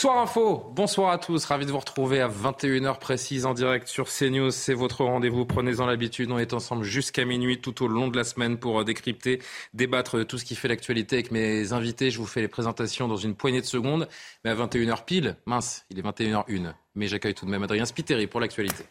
[0.00, 4.06] Soir Info, bonsoir à tous, ravi de vous retrouver à 21h précise en direct sur
[4.06, 4.52] CNews.
[4.52, 8.22] C'est votre rendez-vous, prenez-en l'habitude, on est ensemble jusqu'à minuit tout au long de la
[8.22, 9.42] semaine pour euh, décrypter,
[9.74, 12.12] débattre de tout ce qui fait l'actualité avec mes invités.
[12.12, 14.08] Je vous fais les présentations dans une poignée de secondes,
[14.44, 16.74] mais à 21h pile, mince, il est 21h01.
[16.94, 18.84] Mais j'accueille tout de même Adrien Spiteri pour l'actualité.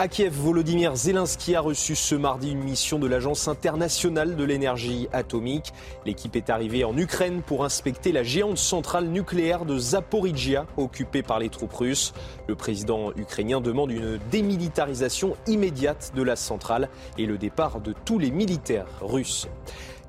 [0.00, 5.08] À Kiev, Volodymyr Zelensky a reçu ce mardi une mission de l'Agence internationale de l'énergie
[5.12, 5.72] atomique.
[6.06, 11.40] L'équipe est arrivée en Ukraine pour inspecter la géante centrale nucléaire de Zaporizhia, occupée par
[11.40, 12.14] les troupes russes.
[12.46, 18.20] Le président ukrainien demande une démilitarisation immédiate de la centrale et le départ de tous
[18.20, 19.48] les militaires russes.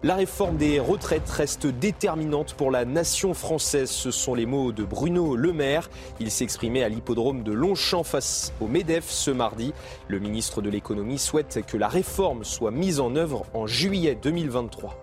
[0.02, 3.90] La réforme des retraites reste déterminante pour la nation française.
[3.90, 5.90] Ce sont les mots de Bruno Le Maire.
[6.22, 9.74] Il s'exprimait à l'hippodrome de Longchamp face au MEDEF ce mardi.
[10.08, 14.96] Le ministre de l'économie souhaite que la réforme soit mise en œuvre en juillet 2023.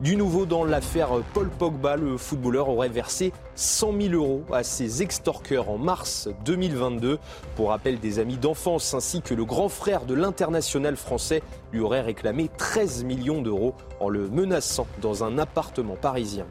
[0.00, 5.02] Du nouveau dans l'affaire Paul Pogba, le footballeur aurait versé 100 000 euros à ses
[5.02, 7.20] extorqueurs en mars 2022.
[7.54, 12.00] Pour rappel, des amis d'enfance ainsi que le grand frère de l'international français lui auraient
[12.00, 16.46] réclamé 13 millions d'euros en le menaçant dans un appartement parisien.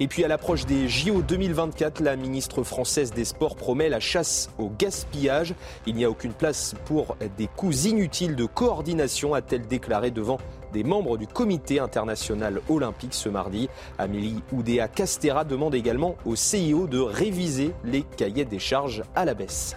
[0.00, 4.50] Et puis à l'approche des JO 2024, la ministre française des Sports promet la chasse
[4.58, 5.54] au gaspillage.
[5.86, 10.38] Il n'y a aucune place pour des coûts inutiles de coordination, a-t-elle déclaré devant
[10.72, 13.68] des membres du comité international olympique ce mardi.
[13.98, 19.34] Amélie Oudéa Castera demande également au CIO de réviser les cahiers des charges à la
[19.34, 19.76] baisse.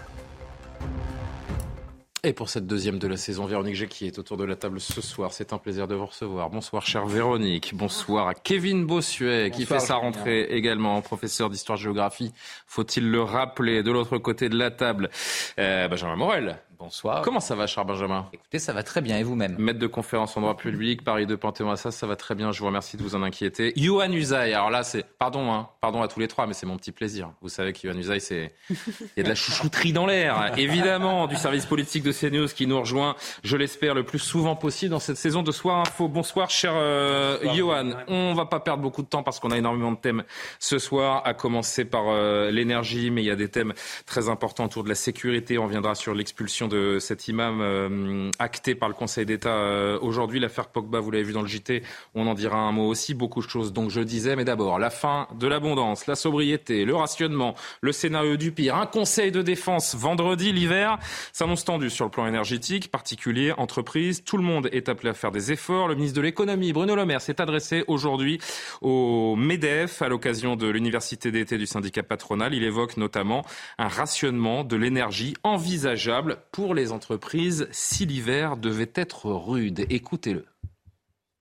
[2.26, 5.02] Et pour cette deuxième de la saison, Véronique qui est autour de la table ce
[5.02, 5.34] soir.
[5.34, 6.48] C'est un plaisir de vous recevoir.
[6.48, 7.74] Bonsoir, chère Véronique.
[7.74, 12.32] Bonsoir à Kevin Bossuet qui fait sa rentrée également, professeur d'histoire-géographie.
[12.66, 15.10] Faut-il le rappeler de l'autre côté de la table?
[15.58, 17.22] Euh, Benjamin Morel, Bonsoir.
[17.22, 18.28] Comment ça va, cher Benjamin?
[18.32, 19.18] Écoutez, ça va très bien.
[19.18, 19.56] Et vous-même?
[19.58, 22.52] Maître de conférence en droit public, Paris de Panthéon-Assas, ça va très bien.
[22.52, 23.72] Je vous remercie de vous en inquiéter.
[23.76, 25.04] Yohan Usaï, alors là, c'est.
[25.18, 27.30] Pardon, hein, pardon à tous les trois, mais c'est mon petit plaisir.
[27.42, 28.54] Vous savez que Yohan Usaï, c'est.
[28.70, 28.76] Il
[29.16, 30.52] y a de la chouchouterie dans l'air.
[30.56, 34.90] Évidemment, du service politique de CNews qui nous rejoint, je l'espère, le plus souvent possible
[34.90, 36.08] dans cette saison de Soir Info.
[36.08, 37.90] Bonsoir, cher euh, Johan.
[38.08, 40.24] On va pas perdre beaucoup de temps parce qu'on a énormément de thèmes
[40.58, 43.74] ce soir, à commencer par euh, l'énergie, mais il y a des thèmes
[44.06, 45.58] très importants autour de la sécurité.
[45.58, 50.40] On viendra sur l'expulsion de cet imam euh, acté par le Conseil d'État euh, aujourd'hui.
[50.40, 51.82] L'affaire Pogba, vous l'avez vu dans le JT,
[52.14, 53.14] on en dira un mot aussi.
[53.14, 56.94] Beaucoup de choses, donc je disais, mais d'abord, la fin de l'abondance, la sobriété, le
[56.94, 60.98] rationnement, le scénario du pire, un Conseil de défense vendredi, l'hiver
[61.32, 64.24] s'annonce tendu sur le plan énergétique, particulier, entreprise.
[64.24, 65.88] Tout le monde est appelé à faire des efforts.
[65.88, 68.40] Le ministre de l'économie, Bruno Le Maire, s'est adressé aujourd'hui
[68.80, 72.54] au MEDEF à l'occasion de l'université d'été du syndicat patronal.
[72.54, 73.44] Il évoque notamment
[73.78, 79.86] un rationnement de l'énergie envisageable pour les entreprises si l'hiver devait être rude.
[79.90, 80.46] Écoutez-le.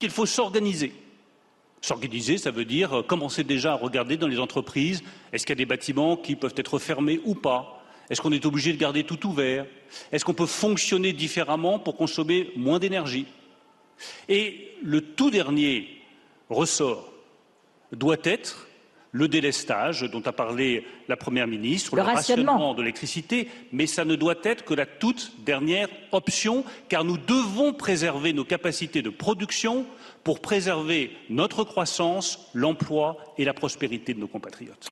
[0.01, 0.91] Il faut s'organiser.
[1.81, 5.59] S'organiser, ça veut dire euh, commencer déjà à regarder dans les entreprises, est-ce qu'il y
[5.59, 7.85] a des bâtiments qui peuvent être fermés ou pas?
[8.09, 9.67] Est-ce qu'on est obligé de garder tout ouvert?
[10.11, 13.27] Est-ce qu'on peut fonctionner différemment pour consommer moins d'énergie?
[14.27, 16.01] Et le tout dernier
[16.49, 17.13] ressort
[17.91, 18.67] doit être
[19.13, 22.73] le délestage dont a parlé la Première ministre, le, rationnement.
[22.73, 27.73] de l'électricité, mais ça ne doit être que la toute dernière option, car nous devons
[27.73, 29.85] préserver nos capacités de production
[30.23, 34.89] pour préserver notre croissance, l'emploi et la prospérité de nos compatriotes.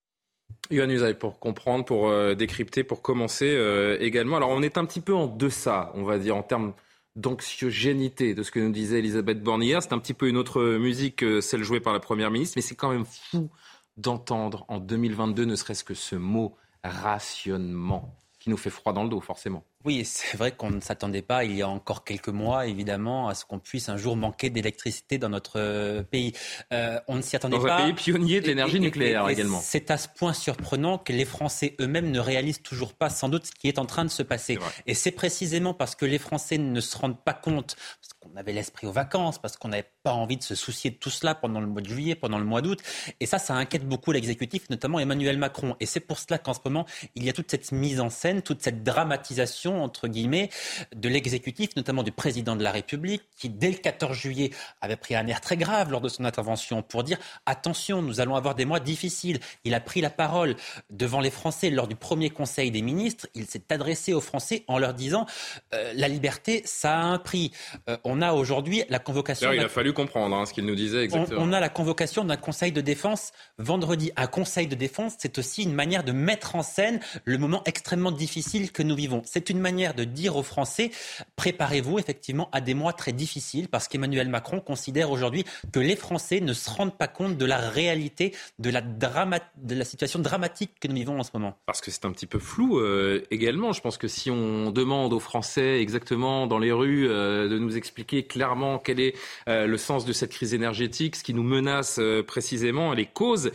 [0.69, 4.37] Yohann Usaï, pour comprendre, pour euh, décrypter, pour commencer euh, également.
[4.37, 6.73] Alors on est un petit peu en deçà, on va dire, en termes
[7.17, 11.17] d'anxiogénité de ce que nous disait Elisabeth Borne C'est un petit peu une autre musique
[11.17, 13.49] que celle jouée par la Première ministre, mais c'est quand même fou
[13.97, 19.09] d'entendre en 2022 ne serait-ce que ce mot rationnement qui nous fait froid dans le
[19.09, 19.63] dos, forcément.
[19.83, 23.35] Oui, c'est vrai qu'on ne s'attendait pas, il y a encore quelques mois, évidemment, à
[23.35, 26.33] ce qu'on puisse un jour manquer d'électricité dans notre euh, pays.
[26.71, 27.63] Euh, on ne s'y attendait pas.
[27.63, 29.59] Dans un pays pionnier de l'énergie nucléaire également.
[29.61, 33.47] C'est à ce point surprenant que les Français eux-mêmes ne réalisent toujours pas sans doute
[33.47, 34.59] ce qui est en train de se passer.
[34.85, 38.53] Et c'est précisément parce que les Français ne se rendent pas compte, parce qu'on avait
[38.53, 41.59] l'esprit aux vacances, parce qu'on n'avait pas envie de se soucier de tout cela pendant
[41.59, 42.79] le mois de juillet, pendant le mois d'août.
[43.19, 45.75] Et ça, ça inquiète beaucoup l'exécutif, notamment Emmanuel Macron.
[45.79, 46.85] Et c'est pour cela qu'en ce moment,
[47.15, 50.49] il y a toute cette mise en scène, toute cette dramatisation, entre guillemets,
[50.95, 54.51] de l'exécutif, notamment du président de la République, qui, dès le 14 juillet,
[54.81, 58.35] avait pris un air très grave lors de son intervention pour dire attention, nous allons
[58.35, 59.39] avoir des mois difficiles.
[59.63, 60.55] Il a pris la parole
[60.89, 63.27] devant les Français lors du premier Conseil des ministres.
[63.35, 65.25] Il s'est adressé aux Français en leur disant
[65.73, 67.51] euh, la liberté, ça a un prix.
[67.89, 69.51] Euh, on a aujourd'hui la convocation.
[69.51, 71.41] il a fallu comprendre hein, ce qu'il nous disait exactement.
[71.41, 74.11] On, a la convocation d'un conseil de défense vendredi.
[74.15, 78.11] Un conseil de défense, c'est aussi une manière de mettre en scène le moment extrêmement
[78.11, 79.21] difficile que nous vivons.
[79.25, 80.91] C'est une manière de dire aux Français,
[81.35, 86.41] préparez-vous effectivement à des mois très difficiles, parce qu'Emmanuel Macron considère aujourd'hui que les Français
[86.41, 91.19] ne se rendent pas compte de la réalité, de la, situation dramatique que nous vivons
[91.19, 91.57] en ce moment.
[91.65, 93.71] Parce que c'est un petit peu flou euh, également.
[93.71, 97.77] Je pense que si on demande aux Français exactement dans les rues euh, de nous
[97.77, 99.15] expliquer clairement quel est
[99.47, 103.51] euh, le sens de cette crise énergétique, ce qui nous menace précisément, les causes,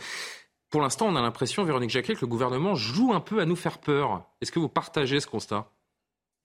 [0.69, 3.55] pour l'instant, on a l'impression, Véronique Jacquet, que le gouvernement joue un peu à nous
[3.55, 4.23] faire peur.
[4.41, 5.71] Est-ce que vous partagez ce constat?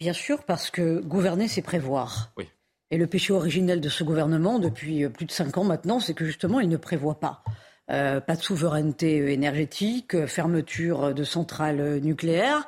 [0.02, 2.32] Bien sûr, parce que gouverner, c'est prévoir.
[2.36, 2.48] Oui.
[2.90, 6.24] Et le péché originel de ce gouvernement, depuis plus de cinq ans maintenant, c'est que
[6.24, 7.44] justement, il ne prévoit pas.
[7.88, 12.66] Euh, pas de souveraineté énergétique, fermeture de centrales nucléaires.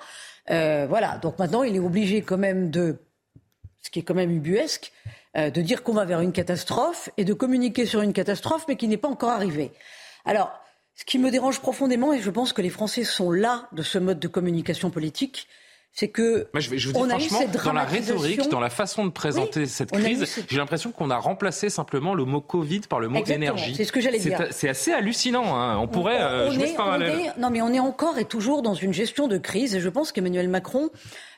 [0.51, 1.19] Euh, voilà.
[1.19, 2.99] Donc maintenant, il est obligé quand même de,
[3.83, 4.93] ce qui est quand même ubuesque,
[5.37, 8.77] euh, de dire qu'on va vers une catastrophe et de communiquer sur une catastrophe, mais
[8.77, 9.73] qui n'est pas encore arrivée.
[10.25, 10.53] Alors,
[10.95, 13.99] ce qui me dérange profondément, et je pense que les Français sont là de ce
[13.99, 15.49] mode de communication politique,
[15.96, 19.12] c'est que Moi, je, je vous dis franchement, dans la rhétorique, dans la façon de
[19.12, 23.25] présenter cette crise, j'ai l'impression qu'on a remplacé simplement le mot Covid par le mot
[23.25, 23.76] énergie.
[23.76, 24.49] C'est ce que j'allais dire.
[24.50, 25.56] C'est assez hallucinant.
[25.56, 25.79] Hein.
[25.79, 27.32] On pourrait on, euh, est, parallèle.
[27.38, 30.11] non, mais on est encore et toujours dans une gestion de crise, et je pense
[30.11, 30.91] qu'Emmanuel Macron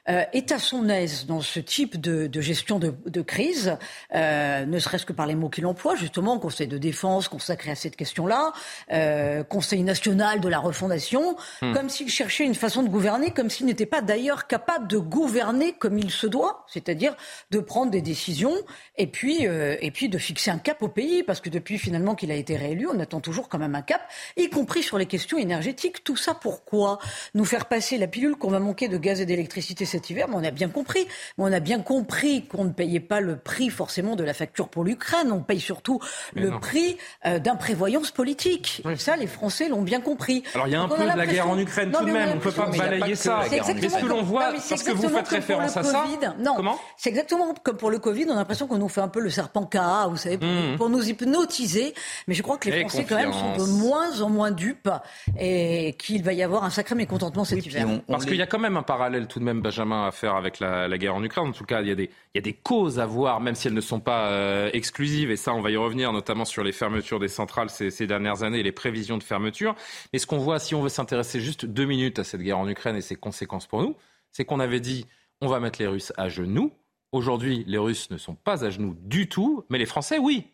[0.08, 3.76] euh, est à son aise dans ce type de, de gestion de, de crise,
[4.14, 7.74] euh, ne serait-ce que par les mots qu'il emploie, justement, Conseil de défense consacré à
[7.74, 8.52] cette question-là,
[8.92, 11.72] euh, Conseil national de la refondation, hmm.
[11.72, 15.72] comme s'il cherchait une façon de gouverner, comme s'il n'était pas d'ailleurs capable de gouverner
[15.72, 17.16] comme il se doit, c'est-à-dire
[17.50, 18.54] de prendre des décisions
[18.96, 22.14] et puis, euh, et puis de fixer un cap au pays, parce que depuis finalement
[22.14, 24.02] qu'il a été réélu, on attend toujours quand même un cap,
[24.36, 26.04] y compris sur les questions énergétiques.
[26.04, 26.98] Tout ça pourquoi
[27.34, 30.37] Nous faire passer la pilule qu'on va manquer de gaz et d'électricité cet hiver, mais
[30.37, 31.06] on a bien compris.
[31.38, 34.69] Mais on a bien compris qu'on ne payait pas le prix forcément de la facture
[34.69, 35.32] pour l'Ukraine.
[35.32, 36.00] On paye surtout
[36.34, 38.82] le prix euh, d'imprévoyance politique.
[38.90, 40.43] Et ça, les Français l'ont bien compris.
[40.54, 42.31] Alors il y a un peu de la guerre en Ukraine tout de même.
[42.32, 43.43] On ne peut pas balayer ça.
[43.48, 46.04] Qu'est-ce que l'on voit Parce que vous faites référence à ça.
[46.38, 46.54] Non.
[46.56, 48.26] Comment C'est exactement comme pour le Covid.
[48.28, 49.78] On a l'impression qu'on nous fait un peu le serpent K,
[50.10, 50.76] vous savez, mmh.
[50.76, 51.94] pour, nous hypnotiser.
[52.28, 54.90] Mais je crois que les Français quand même sont de moins en moins dupes
[55.38, 57.87] et qu'il va y avoir un sacré mécontentement cet hiver.
[58.08, 60.60] Parce qu'il y a quand même un parallèle tout de même, Benjamin à faire avec
[60.60, 61.48] la, guerre en Ukraine.
[61.48, 64.00] En tout cas, il y, a des, causes à voir, même si elles ne sont
[64.00, 65.30] pas euh, exclusives.
[65.30, 68.42] Et ça, on va y revenir, notamment sur les fermetures des centrales ces, ces dernières
[68.42, 69.74] années et les prévisions de fermeture.
[70.12, 72.68] Mais ce qu'on voit, si on veut s'intéresser juste deux minutes à cette guerre en
[72.68, 73.96] Ukraine et ses conséquences pour nous,
[74.32, 75.06] c'est qu'on avait dit
[75.40, 76.72] on va mettre les Russes à genoux.
[77.12, 80.50] Aujourd'hui, les Russes ne sont pas à genoux du tout, mais les Français, oui.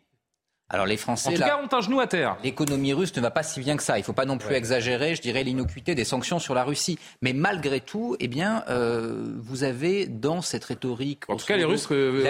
[0.72, 2.38] Alors les Français, en tout cas, ont un genou à terre.
[2.42, 3.98] L'économie russe ne va pas si bien que ça.
[3.98, 6.98] Il ne faut pas non plus exagérer, je dirais, l'innocuité des sanctions sur la Russie.
[7.20, 11.24] Mais malgré tout, eh bien, euh, vous avez dans cette rhétorique.
[11.28, 12.24] En tout cas, les Russes, euh,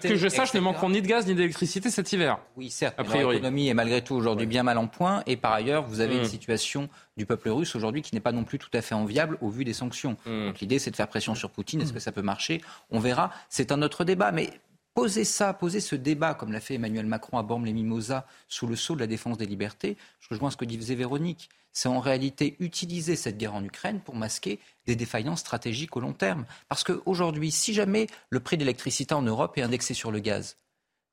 [0.00, 2.38] que je sache, ne manqueront ni de gaz ni d'électricité cet hiver.
[2.56, 2.96] Oui, certes.
[3.12, 5.24] L'économie est malgré tout aujourd'hui bien mal en point.
[5.26, 6.26] Et par ailleurs, vous avez une hmm.
[6.26, 9.48] situation du peuple russe aujourd'hui qui n'est pas non plus tout à fait enviable au
[9.48, 10.16] vu des sanctions.
[10.24, 10.46] Hmm.
[10.46, 11.80] Donc l'idée, c'est de faire pression sur Poutine.
[11.80, 12.60] Est-ce que ça peut marcher?
[12.90, 13.32] On verra.
[13.48, 14.30] C'est un autre débat.
[14.30, 14.50] Mais
[14.98, 18.96] poser ça, poser ce débat, comme l'a fait Emmanuel Macron à Bormes-les-Mimosas, sous le sceau
[18.96, 21.50] de la défense des libertés, je rejoins ce que disait Véronique.
[21.72, 26.14] C'est en réalité utiliser cette guerre en Ukraine pour masquer des défaillances stratégiques au long
[26.14, 26.46] terme.
[26.68, 30.56] Parce qu'aujourd'hui, si jamais le prix de l'électricité en Europe est indexé sur le gaz,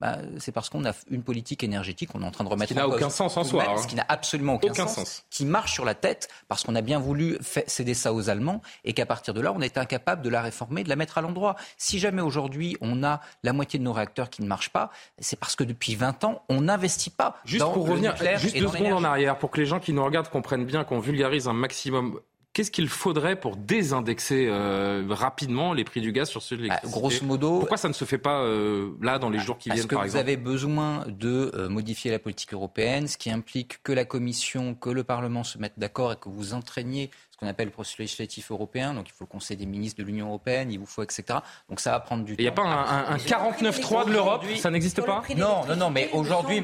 [0.05, 2.73] bah, c'est parce qu'on a une politique énergétique qu'on est en train de remettre ce
[2.73, 3.65] qui n'a aucun sens en soi.
[3.67, 3.77] Hein.
[3.77, 6.99] Ce qui n'a absolument aucun, sens, Qui marche sur la tête parce qu'on a bien
[6.99, 10.41] voulu céder ça aux Allemands et qu'à partir de là, on est incapable de la
[10.41, 11.55] réformer, de la mettre à l'endroit.
[11.77, 15.39] Si jamais aujourd'hui, on a la moitié de nos réacteurs qui ne marchent pas, c'est
[15.39, 17.37] parce que depuis 20 ans, on n'investit pas.
[17.45, 20.29] Juste pour revenir, juste deux secondes en arrière, pour que les gens qui nous regardent
[20.29, 22.19] comprennent bien qu'on vulgarise un maximum
[22.55, 26.67] Qu'est-ce qu'il faudrait pour désindexer euh, rapidement les prix du gaz sur ceux de bah,
[26.67, 27.59] l'électricité Grosso modo.
[27.59, 30.05] Pourquoi ça ne se fait pas euh, là dans les jours qui viennent, par exemple
[30.05, 33.91] Parce que vous avez besoin de euh, modifier la politique européenne, ce qui implique que
[33.91, 37.67] la Commission, que le Parlement se mettent d'accord et que vous entraîniez ce qu'on appelle
[37.67, 38.93] le processus législatif européen.
[38.93, 41.39] Donc il faut le Conseil des ministres de l'Union européenne, il vous faut, etc.
[41.67, 42.39] Donc ça va prendre du temps.
[42.39, 45.89] Il n'y a pas un, un, 49-3 de l'Europe Ça n'existe pas Non, non, non,
[45.89, 46.63] mais aujourd'hui.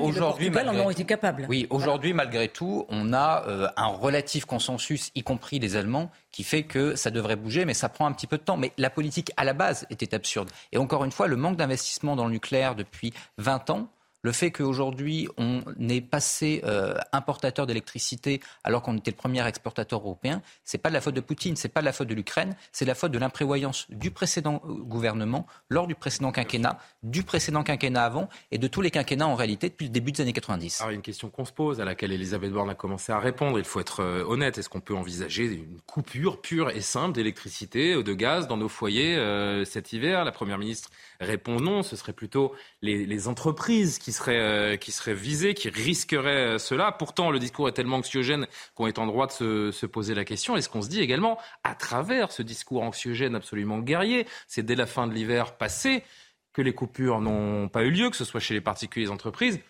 [0.00, 1.46] Aujourd'hui, malgré, en ont été capables.
[1.48, 6.44] Oui, aujourd'hui, malgré tout, on a euh, un relatif consensus, y compris les Allemands, qui
[6.44, 8.56] fait que ça devrait bouger, mais ça prend un petit peu de temps.
[8.56, 10.50] Mais la politique, à la base, était absurde.
[10.72, 13.88] Et encore une fois, le manque d'investissement dans le nucléaire depuis 20 ans
[14.22, 20.00] le fait qu'aujourd'hui, on est passé euh, importateur d'électricité alors qu'on était le premier exportateur
[20.00, 22.54] européen, c'est pas de la faute de Poutine, c'est pas de la faute de l'Ukraine,
[22.70, 27.64] c'est la faute de l'imprévoyance du précédent euh, gouvernement lors du précédent quinquennat, du précédent
[27.64, 30.80] quinquennat avant et de tous les quinquennats en réalité depuis le début des années 90.
[30.80, 33.64] Alors, une question qu'on se pose, à laquelle Elisabeth Borne a commencé à répondre, il
[33.64, 38.14] faut être euh, honnête, est-ce qu'on peut envisager une coupure pure et simple d'électricité, de
[38.14, 39.16] gaz dans nos foyers
[39.64, 40.24] cet hiver?
[40.24, 44.76] La Première ministre répond non, ce serait plutôt les, les entreprises qui qui seraient, euh,
[44.76, 46.92] qui visées, qui risqueraient cela.
[46.92, 50.24] Pourtant, le discours est tellement anxiogène qu'on est en droit de se, se poser la
[50.24, 50.54] question.
[50.56, 54.74] Et ce qu'on se dit également, à travers ce discours anxiogène absolument guerrier, c'est dès
[54.74, 56.04] la fin de l'hiver passé
[56.52, 59.12] que les coupures n'ont pas eu lieu, que ce soit chez les particuliers et les
[59.12, 59.60] entreprises.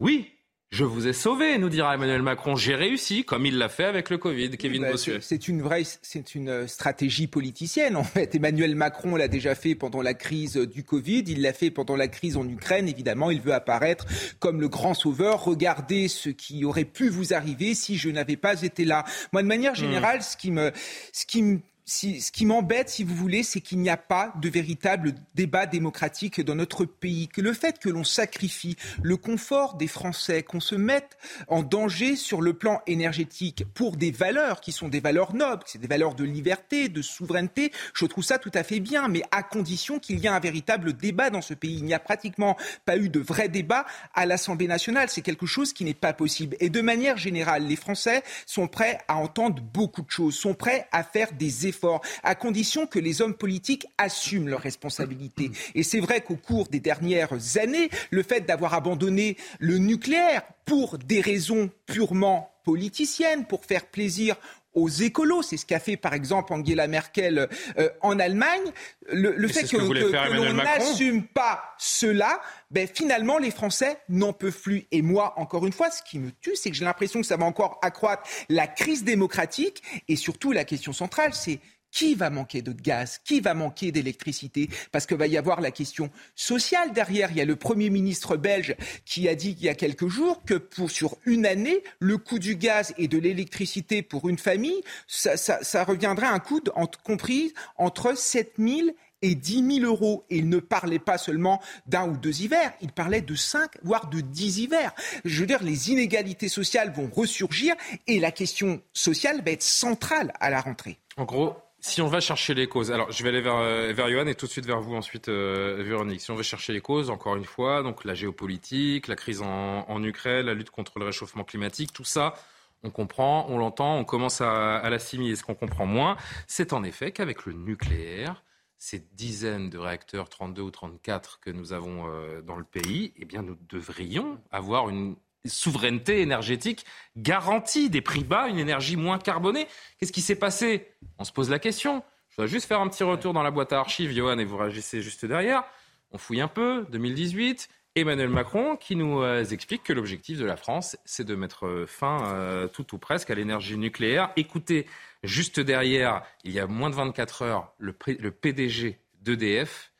[0.00, 0.32] Oui,
[0.70, 2.54] je vous ai sauvé, nous dira Emmanuel Macron.
[2.54, 4.50] J'ai réussi, comme il l'a fait avec le Covid.
[4.50, 5.18] Kevin bah, Bossuet.
[5.20, 8.36] C'est une vraie, c'est une stratégie politicienne en fait.
[8.36, 11.24] Emmanuel Macron l'a déjà fait pendant la crise du Covid.
[11.26, 12.88] Il l'a fait pendant la crise en Ukraine.
[12.88, 14.06] Évidemment, il veut apparaître
[14.38, 15.42] comme le grand sauveur.
[15.42, 19.04] Regardez ce qui aurait pu vous arriver si je n'avais pas été là.
[19.32, 19.76] Moi, de manière hmm.
[19.76, 20.70] générale, ce qui me,
[21.12, 21.58] ce qui me
[21.90, 26.40] ce qui m'embête, si vous voulez, c'est qu'il n'y a pas de véritable débat démocratique
[26.40, 27.26] dans notre pays.
[27.26, 31.18] Que le fait que l'on sacrifie le confort des Français, qu'on se mette
[31.48, 35.80] en danger sur le plan énergétique pour des valeurs qui sont des valeurs nobles, c'est
[35.80, 39.42] des valeurs de liberté, de souveraineté, je trouve ça tout à fait bien, mais à
[39.42, 41.78] condition qu'il y ait un véritable débat dans ce pays.
[41.78, 45.08] Il n'y a pratiquement pas eu de vrai débat à l'Assemblée nationale.
[45.10, 46.56] C'est quelque chose qui n'est pas possible.
[46.60, 50.86] Et de manière générale, les Français sont prêts à entendre beaucoup de choses, sont prêts
[50.92, 51.79] à faire des efforts
[52.22, 55.50] à condition que les hommes politiques assument leurs responsabilités.
[55.74, 60.98] Et c'est vrai qu'au cours des dernières années, le fait d'avoir abandonné le nucléaire pour
[60.98, 64.36] des raisons purement politiciennes, pour faire plaisir
[64.74, 65.42] aux écolos.
[65.42, 67.48] C'est ce qu'a fait par exemple Angela Merkel
[67.78, 68.72] euh, en Allemagne.
[69.12, 74.86] Le, fait que, l'on n'assume pas cela, ben, finalement les Français n'en peuvent plus.
[74.92, 77.36] Et moi, encore une fois, ce qui me tue, c'est que j'ai l'impression que ça
[77.36, 81.60] va encore accroître la crise démocratique et surtout la question centrale, c'est
[81.90, 83.20] qui va manquer de gaz?
[83.24, 84.68] Qui va manquer d'électricité?
[84.92, 87.30] Parce qu'il va y avoir la question sociale derrière.
[87.30, 90.42] Il y a le Premier ministre belge qui a dit il y a quelques jours
[90.44, 94.80] que pour, sur une année, le coût du gaz et de l'électricité pour une famille,
[95.06, 96.60] ça, reviendrait à un coût
[97.04, 98.90] compris entre 7 000
[99.22, 100.24] et 10 000 euros.
[100.30, 104.08] Et il ne parlait pas seulement d'un ou deux hivers, il parlait de cinq, voire
[104.08, 104.92] de dix hivers.
[105.24, 107.74] Je veux dire, les inégalités sociales vont ressurgir
[108.06, 110.98] et la question sociale va être centrale à la rentrée.
[111.16, 114.08] En gros, si on va chercher les causes, alors je vais aller vers, euh, vers
[114.08, 116.20] Johan et tout de suite vers vous ensuite, euh, Véronique.
[116.20, 120.02] Si on veut chercher les causes, encore une fois, donc la géopolitique, la crise en,
[120.02, 122.34] Ukraine, la lutte contre le réchauffement climatique, tout ça,
[122.82, 125.36] on comprend, on l'entend, on commence à, à l'assimiler.
[125.36, 128.42] Ce qu'on comprend moins, c'est en effet qu'avec le nucléaire,
[128.80, 133.26] ces dizaines de réacteurs 32 ou 34 que nous avons euh, dans le pays, eh
[133.26, 135.16] bien nous devrions avoir une
[135.46, 136.84] souveraineté énergétique
[137.16, 139.66] garantie, des prix bas, une énergie moins carbonée.
[139.98, 140.88] Qu'est-ce qui s'est passé?
[141.18, 142.02] On se pose la question.
[142.30, 144.56] Je dois juste faire un petit retour dans la boîte à archives, Johan, et vous
[144.56, 145.64] réagissez juste derrière.
[146.12, 150.56] On fouille un peu, 2018, Emmanuel Macron qui nous euh, explique que l'objectif de la
[150.56, 154.30] France, c'est de mettre euh, fin euh, tout ou presque à l'énergie nucléaire.
[154.36, 154.86] Écoutez,
[155.24, 159.92] juste derrière, il y a moins de 24 heures, le, le PDG d'EDF,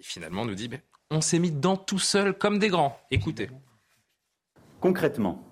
[0.00, 0.80] finalement nous dit, ben,
[1.10, 3.00] on s'est mis dedans tout seul comme des grands.
[3.10, 3.48] Écoutez.
[4.86, 5.42] Concrètement,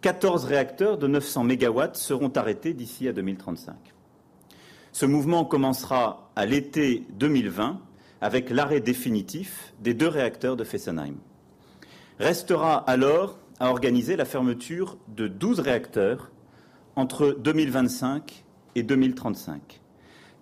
[0.00, 3.76] 14 réacteurs de 900 MW seront arrêtés d'ici à 2035.
[4.90, 7.80] Ce mouvement commencera à l'été 2020
[8.20, 11.14] avec l'arrêt définitif des deux réacteurs de Fessenheim.
[12.18, 16.32] Restera alors à organiser la fermeture de 12 réacteurs
[16.96, 18.44] entre 2025
[18.74, 19.80] et 2035.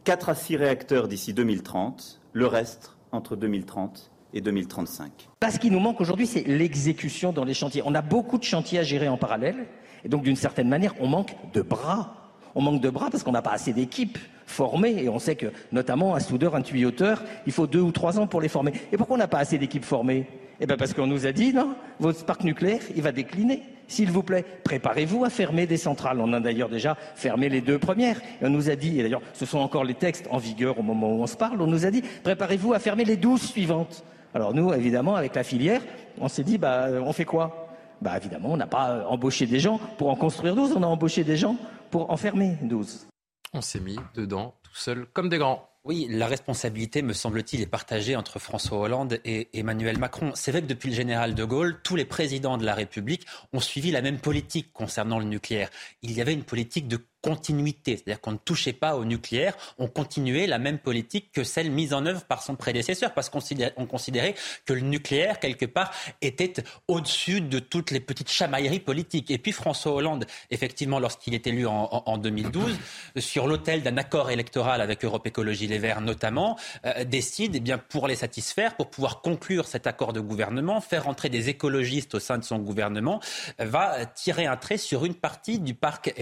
[0.05, 5.29] 4 à 6 réacteurs d'ici 2030, le reste entre 2030 et 2035.
[5.51, 7.83] Ce qui nous manque aujourd'hui, c'est l'exécution dans les chantiers.
[7.87, 9.67] On a beaucoup de chantiers à gérer en parallèle,
[10.05, 12.33] et donc d'une certaine manière, on manque de bras.
[12.57, 15.47] On manque de bras parce qu'on n'a pas assez d'équipes formées, et on sait que
[15.73, 18.73] notamment un soudeur, un tuyauteur, il faut deux ou trois ans pour les former.
[18.93, 20.27] Et pourquoi on n'a pas assez d'équipes formées?
[20.61, 23.63] Eh bien parce qu'on nous a dit, non, votre parc nucléaire, il va décliner.
[23.87, 26.21] S'il vous plaît, préparez-vous à fermer des centrales.
[26.21, 28.21] On a d'ailleurs déjà fermé les deux premières.
[28.41, 30.83] Et on nous a dit, et d'ailleurs ce sont encore les textes en vigueur au
[30.83, 34.05] moment où on se parle, on nous a dit, préparez-vous à fermer les douze suivantes.
[34.35, 35.81] Alors nous, évidemment, avec la filière,
[36.19, 37.69] on s'est dit, bah, on fait quoi?
[38.03, 41.25] Bah évidemment, on n'a pas embauché des gens pour en construire 12, on a embauché
[41.25, 41.57] des gens
[41.91, 43.07] pour en fermer 12.
[43.53, 45.69] On s'est mis dedans tout seul comme des grands.
[45.85, 50.33] Oui, la responsabilité, me semble-t-il, est partagée entre François Hollande et Emmanuel Macron.
[50.35, 53.61] C'est vrai que depuis le général de Gaulle, tous les présidents de la République ont
[53.61, 55.69] suivi la même politique concernant le nucléaire.
[56.03, 59.89] Il y avait une politique de continuité, c'est-à-dire qu'on ne touchait pas au nucléaire, on
[59.89, 63.41] continuait la même politique que celle mise en œuvre par son prédécesseur, parce qu'on
[63.87, 64.35] considérait
[64.67, 65.91] que le nucléaire, quelque part,
[66.21, 66.53] était
[66.87, 69.31] au-dessus de toutes les petites chamailleries politiques.
[69.31, 72.77] Et puis François Hollande, effectivement, lorsqu'il est élu en, 2012,
[73.17, 77.79] sur l'autel d'un accord électoral avec Europe Écologie Les Verts notamment, euh, décide, eh bien,
[77.79, 82.21] pour les satisfaire, pour pouvoir conclure cet accord de gouvernement, faire entrer des écologistes au
[82.21, 83.21] sein de son gouvernement,
[83.59, 86.13] va tirer un trait sur une partie du parc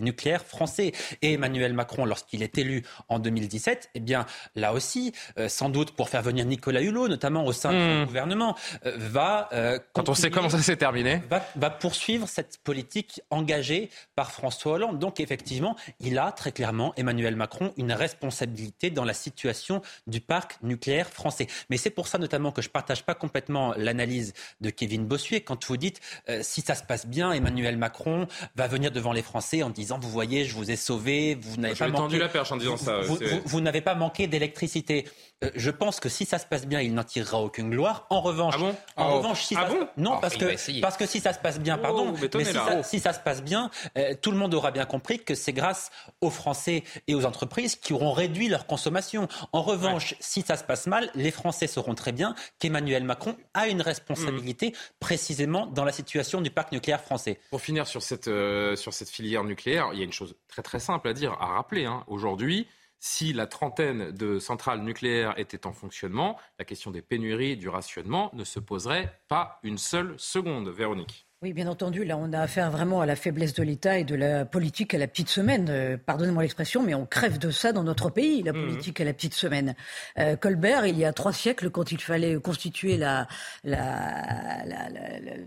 [0.00, 0.92] nucléaire français.
[1.22, 5.92] Et Emmanuel Macron, lorsqu'il est élu en 2017, eh bien, là aussi, euh, sans doute
[5.92, 8.06] pour faire venir Nicolas Hulot, notamment au sein du hmm.
[8.06, 9.48] gouvernement, euh, va...
[9.92, 14.72] Quand on sait comment ça s'est terminé va, va poursuivre cette politique engagée par François
[14.72, 14.98] Hollande.
[14.98, 20.58] Donc, effectivement, il a très clairement, Emmanuel Macron, une responsabilité dans la situation du parc
[20.62, 21.46] nucléaire français.
[21.70, 25.40] Mais c'est pour ça notamment que je ne partage pas complètement l'analyse de Kevin Bossuet
[25.40, 28.26] quand vous dites euh, si ça se passe bien, Emmanuel Macron
[28.56, 31.74] va venir devant les Français en disant vous voyez, je vous ai sauvé, vous n'avez
[31.74, 33.00] pas manqué, la perche en disant ça.
[33.44, 35.06] Vous, n'avez pas manqué d'électricité.
[35.44, 38.06] Euh, je pense que si ça se passe bien, il n'en tirera aucune gloire.
[38.10, 38.56] En revanche,
[38.96, 41.60] ah en revanche, si ah ça non, parce que parce que si ça se passe
[41.60, 42.44] bien, pardon, oh, mais
[42.82, 45.90] si ça, se passe bien, euh, tout le monde aura bien compris que c'est grâce
[46.20, 49.28] aux Français et aux entreprises qui auront réduit leur consommation.
[49.52, 53.68] En revanche, si ça se passe mal, les Français sauront très bien qu'Emmanuel Macron a
[53.68, 57.38] une responsabilité précisément dans la situation du parc nucléaire français.
[57.50, 60.62] Pour finir sur cette, euh, sur cette filière nucléaire, il y a une chose très
[60.62, 61.84] très simple à dire, à rappeler.
[61.84, 62.02] Hein.
[62.08, 62.66] Aujourd'hui,
[63.00, 68.30] si la trentaine de centrales nucléaires étaient en fonctionnement, la question des pénuries, du rationnement
[68.34, 70.68] ne se poserait pas une seule seconde.
[70.68, 71.28] Véronique.
[71.40, 72.04] Oui, bien entendu.
[72.04, 74.98] Là, on a affaire vraiment à la faiblesse de l'État et de la politique à
[74.98, 75.68] la petite semaine.
[75.70, 78.66] Euh, pardonnez-moi l'expression, mais on crève de ça dans notre pays, la mmh.
[78.66, 79.76] politique à la petite semaine.
[80.18, 83.28] Euh, Colbert, il y a trois siècles, quand il fallait constituer la,
[83.62, 84.90] la, la,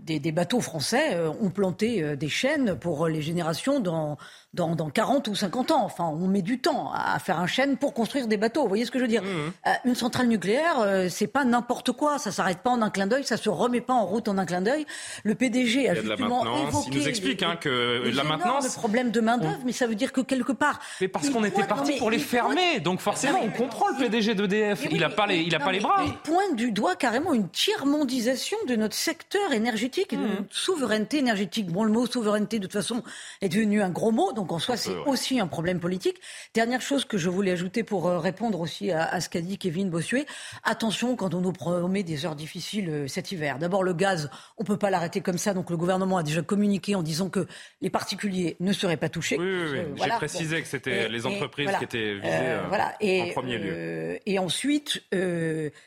[0.00, 4.16] des, des, bateaux français, euh, on plantait des chaînes pour les générations dans
[4.54, 5.84] dans, dans 40 ou 50 ans.
[5.84, 8.62] Enfin, on met du temps à faire un chêne pour construire des bateaux.
[8.62, 9.26] Vous voyez ce que je veux dire mmh.
[9.66, 12.18] euh, Une centrale nucléaire, euh, c'est pas n'importe quoi.
[12.18, 14.44] Ça s'arrête pas en un clin d'œil, ça se remet pas en route en un
[14.44, 14.86] clin d'œil.
[15.24, 16.90] Le PDG a justement évoqué.
[16.90, 18.64] Il nous explique hein, que la maintenance.
[18.64, 20.80] Le problème de main d'œuvre, mais ça veut dire que quelque part.
[21.00, 24.86] Mais parce qu'on était parti pour les fermer, donc forcément on comprend le PDG d'EDF.
[24.90, 26.02] Il a pas les, il a pas les bras.
[26.04, 30.34] Il pointe du doigt carrément une tiers-mondisation de notre secteur énergétique et de mmh.
[30.36, 31.68] notre souveraineté énergétique.
[31.68, 33.02] Bon, le mot souveraineté de toute façon
[33.40, 36.20] est devenu un gros mot donc en soi c'est aussi un problème politique.
[36.54, 39.90] Dernière chose que je voulais ajouter pour euh, répondre aussi à, ce qu'a dit Kevin
[39.90, 40.26] Bossuet,
[40.64, 43.58] attention quand on nous promet des heures difficiles euh, cet hiver.
[43.58, 46.94] D'abord le gaz, on peut pas l'arrêter comme ça, donc le gouvernement a déjà communiqué
[46.94, 47.46] en disant que
[47.80, 49.36] les particuliers ne seraient pas touchés.
[49.38, 49.78] Oui, oui, oui.
[49.78, 52.94] Euh, j'ai précisé que c'était les entreprises qui étaient visées voilà.
[53.00, 54.18] et, en premier lieu.
[54.26, 55.02] et ensuite,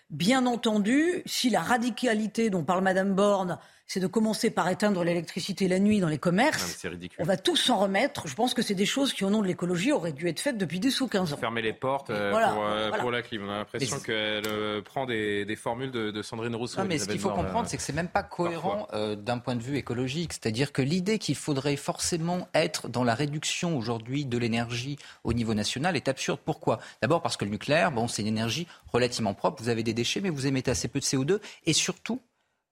[0.09, 5.67] bien entendu, si la radicalité dont parle Madame Borne c'est de commencer par éteindre l'électricité
[5.67, 6.85] la nuit dans les commerces.
[7.19, 8.27] on va tous s'en remettre.
[8.27, 10.57] Je pense que c'est des choses qui, au nom de l'écologie, auraient dû être faites
[10.57, 11.37] depuis 10 ou 15 ans.
[11.37, 13.43] Fermer les portes euh, euh, pour, la clim.
[13.45, 16.83] On a l'impression qu'elle euh, prend des, formules de, Sandrine Rousseau.
[16.83, 19.77] mais ce qu'il faut comprendre, c'est que c'est même pas cohérent d'un point de vue
[19.77, 20.33] écologique.
[20.33, 25.53] C'est-à-dire que l'idée qu'il faudrait forcément être dans la réduction aujourd'hui de l'énergie au niveau
[25.53, 26.39] national est absurde.
[26.43, 26.79] Pourquoi?
[27.01, 29.61] D'abord parce que le nucléaire, bon, c'est une énergie relativement propre.
[29.61, 31.39] Vous avez des déchets, mais vous émettez assez peu de CO2.
[31.65, 32.21] Et surtout,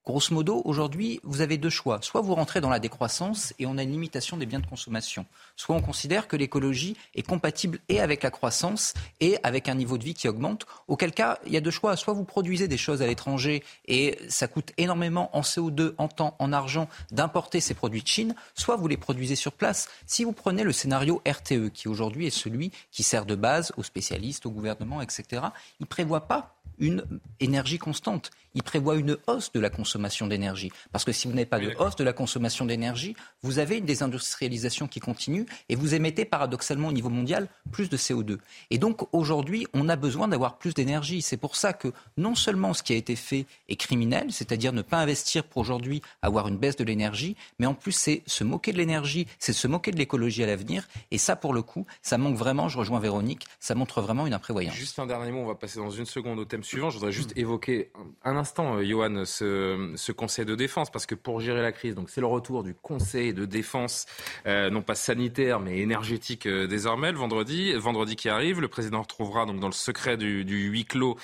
[0.06, 2.00] Grosso modo, aujourd'hui, vous avez deux choix.
[2.02, 5.26] Soit vous rentrez dans la décroissance et on a une limitation des biens de consommation.
[5.56, 9.98] Soit on considère que l'écologie est compatible et avec la croissance et avec un niveau
[9.98, 10.66] de vie qui augmente.
[10.88, 11.96] Auquel cas, il y a deux choix.
[11.96, 16.36] Soit vous produisez des choses à l'étranger et ça coûte énormément en CO2, en temps,
[16.40, 18.36] en argent d'importer ces produits de Chine.
[18.56, 19.88] Soit vous les produisez sur place.
[20.08, 23.84] Si vous prenez le scénario RTE, qui aujourd'hui est celui qui sert de base aux
[23.84, 25.44] spécialistes, au gouvernement, etc.,
[25.80, 27.06] il ne prévoit pas une
[27.40, 28.32] énergie constante.
[28.56, 30.72] Il prévoit une hausse de la consommation d'énergie.
[30.92, 33.86] Parce que si vous n'avez pas de hausse de la consommation d'énergie, vous avez une
[33.86, 38.38] désindustrialisation qui continue et vous émettez paradoxalement au niveau mondial plus de CO2.
[38.70, 41.22] Et donc aujourd'hui, on a besoin d'avoir plus d'énergie.
[41.22, 44.82] C'est pour ça que non seulement ce qui a été fait est criminel, c'est-à-dire ne
[44.82, 48.72] pas investir pour aujourd'hui avoir une baisse de l'énergie, mais en plus c'est se moquer
[48.72, 50.88] de l'énergie, c'est se moquer de l'écologie à l'avenir.
[51.12, 54.34] Et ça, pour le coup, ça manque vraiment, je rejoins Véronique, ça montre vraiment une
[54.34, 54.76] imprévoyance.
[54.76, 56.90] Juste un dernier mot, on va passer dans une seconde au thème suivant.
[56.90, 57.92] Je voudrais juste évoquer
[58.24, 61.96] un instant, euh, Johan, ce, ce, Conseil de défense, parce que pour gérer la crise,
[61.96, 64.06] donc c'est le retour du Conseil de défense,
[64.46, 68.62] euh, non pas sanitaire, mais énergétique euh, désormais, le vendredi, vendredi qui arrive.
[68.62, 71.18] Le président retrouvera donc dans le secret du, du huis clos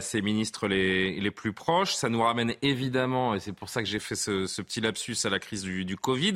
[0.00, 1.94] ses ministres les, les plus proches.
[1.94, 5.16] Ça nous ramène évidemment, et c'est pour ça que j'ai fait ce, ce, petit lapsus
[5.24, 6.34] à la crise du, du Covid.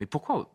[0.00, 0.50] Mais pourquoi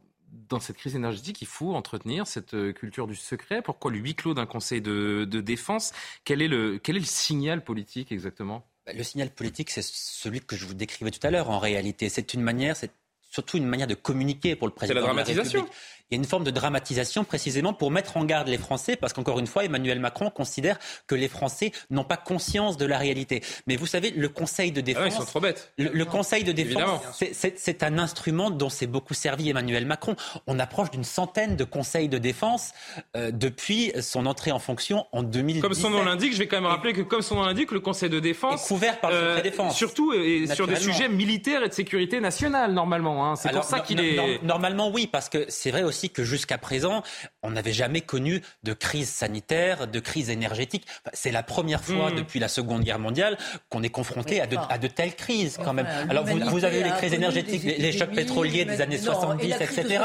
[0.49, 3.61] dans cette crise énergétique, il faut entretenir cette euh, culture du secret?
[3.61, 5.93] Pourquoi le huis clos d'un conseil de, défense?
[6.23, 8.65] Quel est, le, quel est le signal politique exactement?
[8.85, 12.09] Bah, Le signal politique, c'est celui que je vous décrivais tout à l'heure en réalité.
[12.09, 12.91] C'est une manière, c'est
[13.29, 14.99] surtout une manière de communiquer pour le président.
[14.99, 15.67] C'est la dramatisation
[16.11, 19.13] il y a une forme de dramatisation précisément pour mettre en garde les Français, parce
[19.13, 23.41] qu'encore une fois, Emmanuel Macron considère que les Français n'ont pas conscience de la réalité.
[23.65, 25.73] Mais vous savez, le Conseil de défense, ah ils sont trop bêtes.
[25.77, 27.01] Le, Conseil de défense,
[27.39, 30.15] c'est un instrument dont s'est beaucoup servi Emmanuel Macron.
[30.45, 32.71] On approche d'une centaine de conseils de défense
[33.15, 35.61] euh, depuis son entrée en fonction en 2017.
[35.61, 37.79] Comme son nom l'indique, je vais quand même rappeler que comme son nom l'indique, le
[37.79, 39.75] Conseil de défense est couvert par le euh, défense.
[39.75, 43.25] Surtout et sur des sujets militaires et de sécurité nationale normalement.
[43.25, 43.35] Hein.
[43.35, 44.43] C'est pour ça qu'il est.
[44.43, 47.03] normalement, oui, parce que c'est vrai aussi que jusqu'à présent,
[47.43, 50.85] on n'avait jamais connu de crise sanitaire, de crise énergétique.
[51.13, 52.15] C'est la première fois mmh.
[52.15, 53.37] depuis la Seconde Guerre mondiale
[53.69, 55.87] qu'on est confronté à, de, à, de, telles crises quand même.
[56.09, 60.03] Alors vous, vous, avez les crises énergétiques, les, chocs pétroliers des années 70, etc.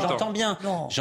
[0.00, 0.58] J'entends bien,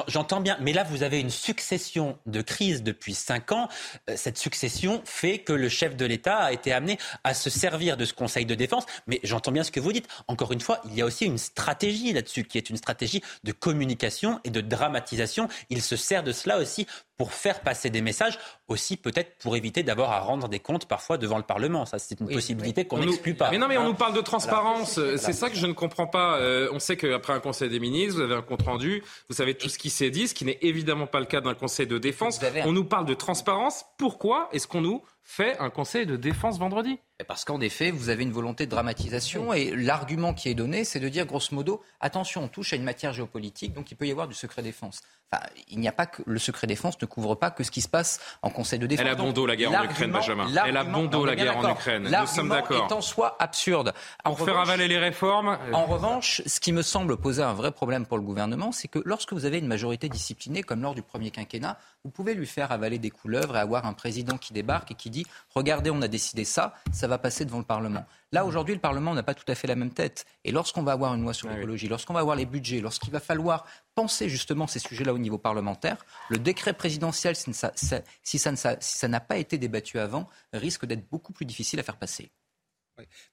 [0.08, 0.58] j'entends bien.
[0.62, 3.68] Mais là, vous avez une succession de crises depuis cinq ans.
[4.10, 7.98] Euh, cette succession fait que le chef de l'État a été amené à se servir
[7.98, 8.86] de ce Conseil de défense.
[9.08, 10.08] Mais j'entends bien ce que vous dites.
[10.28, 13.51] Encore une fois, il y a aussi une stratégie là-dessus, qui est une stratégie de
[13.52, 15.48] communication et de dramatisation.
[15.70, 16.88] Il se sert de cela aussi
[17.18, 21.20] pour faire passer des messages, aussi peut-être pour éviter d'avoir à rendre des comptes parfois
[21.20, 21.86] devant le Parlement.
[21.86, 23.52] Ça, c'est une possibilité qu'on n'exclut pas.
[23.52, 25.00] Mais non, mais on nous parle de transparence.
[25.18, 26.38] C'est ça que je ne comprends pas.
[26.38, 29.54] Euh, on sait qu'après un Conseil des ministres, vous avez un compte rendu, vous savez
[29.54, 31.98] tout ce qui s'est dit, ce qui n'est évidemment pas le cas d'un Conseil de
[31.98, 32.40] défense.
[32.66, 33.86] On nous parle de transparence.
[33.98, 37.00] Pourquoi est-ce qu'on nous fait un Conseil de défense vendredi.
[37.28, 39.54] Parce qu'en effet, vous avez une volonté de dramatisation.
[39.54, 42.84] Et l'argument qui est donné, c'est de dire grosso modo, attention, on touche à une
[42.84, 45.02] matière géopolitique, donc il peut y avoir du secret défense.
[45.34, 47.80] Enfin, il n'y a pas que le secret défense ne couvre pas que ce qui
[47.80, 49.06] se passe en Conseil de défense.
[49.06, 50.48] Elle a bon dos la guerre en Ukraine, Benjamin.
[50.66, 52.04] Elle a bon dos la guerre en Ukraine.
[52.04, 52.88] Nous sommes d'accord.
[52.90, 53.94] est en soi absurde.
[54.26, 55.58] Pour faire avaler les réformes.
[55.68, 58.90] Euh, en revanche, ce qui me semble poser un vrai problème pour le gouvernement, c'est
[58.90, 62.48] que lorsque vous avez une majorité disciplinée, comme lors du premier quinquennat, vous pouvez lui
[62.48, 66.02] faire avaler des couleuvres et avoir un président qui débarque et qui dit Regardez, on
[66.02, 68.06] a décidé ça, ça va passer devant le Parlement.
[68.34, 70.26] Là, aujourd'hui, le Parlement n'a pas tout à fait la même tête.
[70.46, 73.12] Et lorsqu'on va avoir une loi sur ah l'écologie, lorsqu'on va avoir les budgets, lorsqu'il
[73.12, 79.20] va falloir penser justement ces sujets-là au niveau parlementaire, le décret présidentiel, si ça n'a
[79.20, 82.32] pas été débattu avant, risque d'être beaucoup plus difficile à faire passer.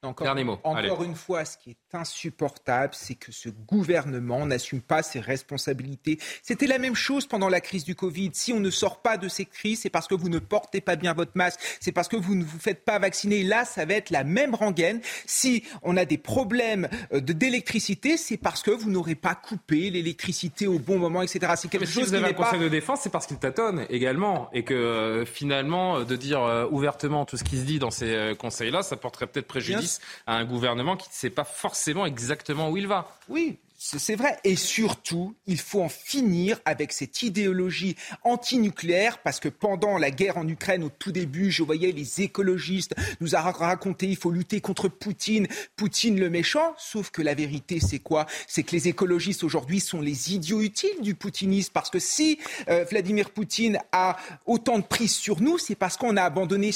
[0.03, 0.59] Encore, Dernier mot.
[0.65, 6.19] Encore une fois, ce qui est insupportable, c'est que ce gouvernement n'assume pas ses responsabilités.
[6.43, 8.31] C'était la même chose pendant la crise du Covid.
[8.35, 10.97] Si on ne sort pas de cette crise, c'est parce que vous ne portez pas
[10.97, 13.43] bien votre masque, c'est parce que vous ne vous faites pas vacciner.
[13.43, 15.01] Là, ça va être la même rengaine.
[15.27, 20.67] Si on a des problèmes euh, d'électricité, c'est parce que vous n'aurez pas coupé l'électricité
[20.67, 21.53] au bon moment, etc.
[21.57, 24.51] C'est quelque chose si vous avez un conseil de défense, c'est parce qu'il tâtonne également.
[24.53, 28.35] Et que euh, finalement, de dire euh, ouvertement tout ce qui se dit dans ces
[28.39, 32.77] conseils-là, ça porterait peut-être préjudice à un gouvernement qui ne sait pas forcément exactement où
[32.77, 33.17] il va.
[33.29, 34.37] Oui, c'est vrai.
[34.43, 40.37] Et surtout, il faut en finir avec cette idéologie antinucléaire parce que pendant la guerre
[40.37, 44.61] en Ukraine, au tout début, je voyais les écologistes nous a raconté il faut lutter
[44.61, 46.75] contre Poutine, Poutine le méchant.
[46.77, 48.27] Sauf que la vérité, c'est quoi?
[48.49, 52.85] C'est que les écologistes aujourd'hui sont les idiots utiles du poutinisme parce que si euh,
[52.91, 56.73] Vladimir Poutine a autant de prise sur nous, c'est parce qu'on a abandonné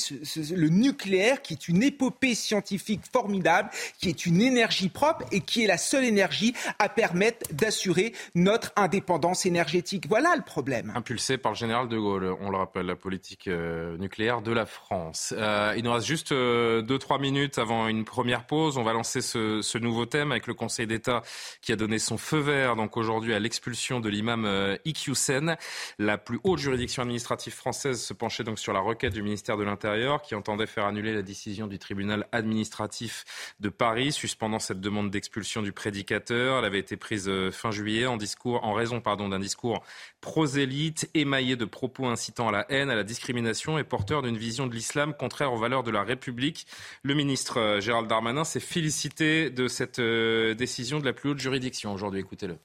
[0.53, 5.65] le nucléaire qui est une épopée scientifique formidable, qui est une énergie propre et qui
[5.65, 10.07] est la seule énergie à permettent d'assurer notre indépendance énergétique.
[10.09, 10.93] Voilà le problème.
[10.95, 14.67] Impulsé par le général de Gaulle, on le rappelle, la politique euh, nucléaire de la
[14.67, 15.35] France.
[15.37, 18.79] Euh, il nous reste juste 2-3 euh, minutes avant une première pause.
[18.79, 21.23] On va lancer ce, ce nouveau thème avec le Conseil d'État
[21.61, 24.49] qui a donné son feu vert donc aujourd'hui à l'expulsion de l'imam
[24.85, 25.57] Iqiyoussen.
[25.99, 29.65] La plus haute juridiction administrative française se penchait donc sur la requête du ministère de
[29.65, 33.25] l'Intérieur qui entendait faire annuler la décision du tribunal administratif
[33.61, 36.59] de Paris suspendant cette demande d'expulsion du prédicateur.
[36.59, 39.83] Elle avait été prise euh, fin juillet en, discours, en raison d'un discours
[40.21, 44.67] prosélyte, émaillé de propos incitant à la haine, à la discrimination et porteur d'une vision
[44.67, 46.67] de l'islam contraire aux valeurs de la République.
[47.03, 51.39] Le ministre euh, Gérald Darmanin s'est félicité de cette euh, décision de la plus haute
[51.39, 52.21] juridiction aujourd'hui.
[52.21, 52.57] Écoutez-le.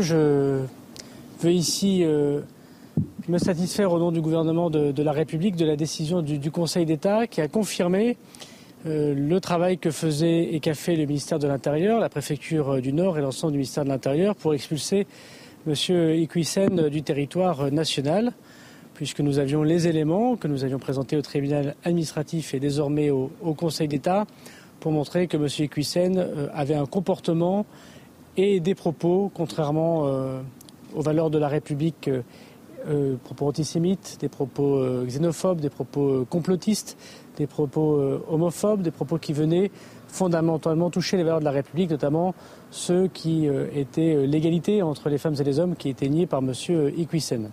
[0.00, 0.64] Je
[1.40, 2.04] veux ici
[3.28, 7.28] me satisfaire au nom du gouvernement de, la République de la décision du Conseil d'État
[7.28, 8.16] qui a confirmé
[8.86, 12.92] euh, le travail que faisait et qu'a fait le ministère de l'Intérieur, la préfecture du
[12.92, 15.06] Nord et l'ensemble du ministère de l'Intérieur pour expulser
[15.66, 15.74] M.
[16.20, 18.32] Iquissen du territoire national,
[18.92, 23.30] puisque nous avions les éléments que nous avions présentés au tribunal administratif et désormais au,
[23.56, 24.26] Conseil d'État
[24.80, 25.48] pour montrer que M.
[25.60, 27.64] Iquissen euh, avait un comportement
[28.36, 30.42] et des propos, contrairement euh,
[30.94, 32.10] aux valeurs de la République,
[33.22, 36.96] propos antisémites, des propos xénophobes, des propos complotistes,
[37.36, 39.70] des propos euh, homophobes, des propos qui venaient
[40.08, 42.34] fondamentalement toucher les valeurs de la République, notamment
[42.70, 46.26] ceux qui euh, étaient euh, l'égalité entre les femmes et les hommes qui étaient niés
[46.26, 46.52] par M.
[46.96, 47.50] Iquissen.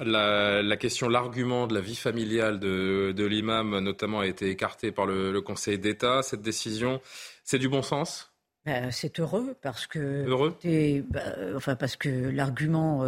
[0.00, 5.40] La, question, l'argument de la vie familiale de, l'imam, notamment, a été écarté par le,
[5.40, 6.22] Conseil d'État.
[6.22, 7.00] Cette décision,
[7.44, 8.32] c'est du bon sens?
[8.66, 10.26] Ben, C'est heureux parce que.
[10.26, 10.56] Heureux?
[10.64, 13.04] ben, Enfin, parce que l'argument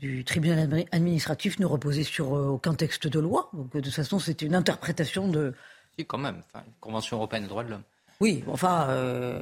[0.00, 3.50] du tribunal administratif ne reposait sur euh, aucun texte de loi.
[3.52, 5.54] Donc, de toute façon, c'était une interprétation de.
[5.98, 6.42] Si, quand même.
[6.52, 7.82] Enfin, Convention européenne des droits de l'homme.
[8.20, 9.40] Oui, enfin, euh,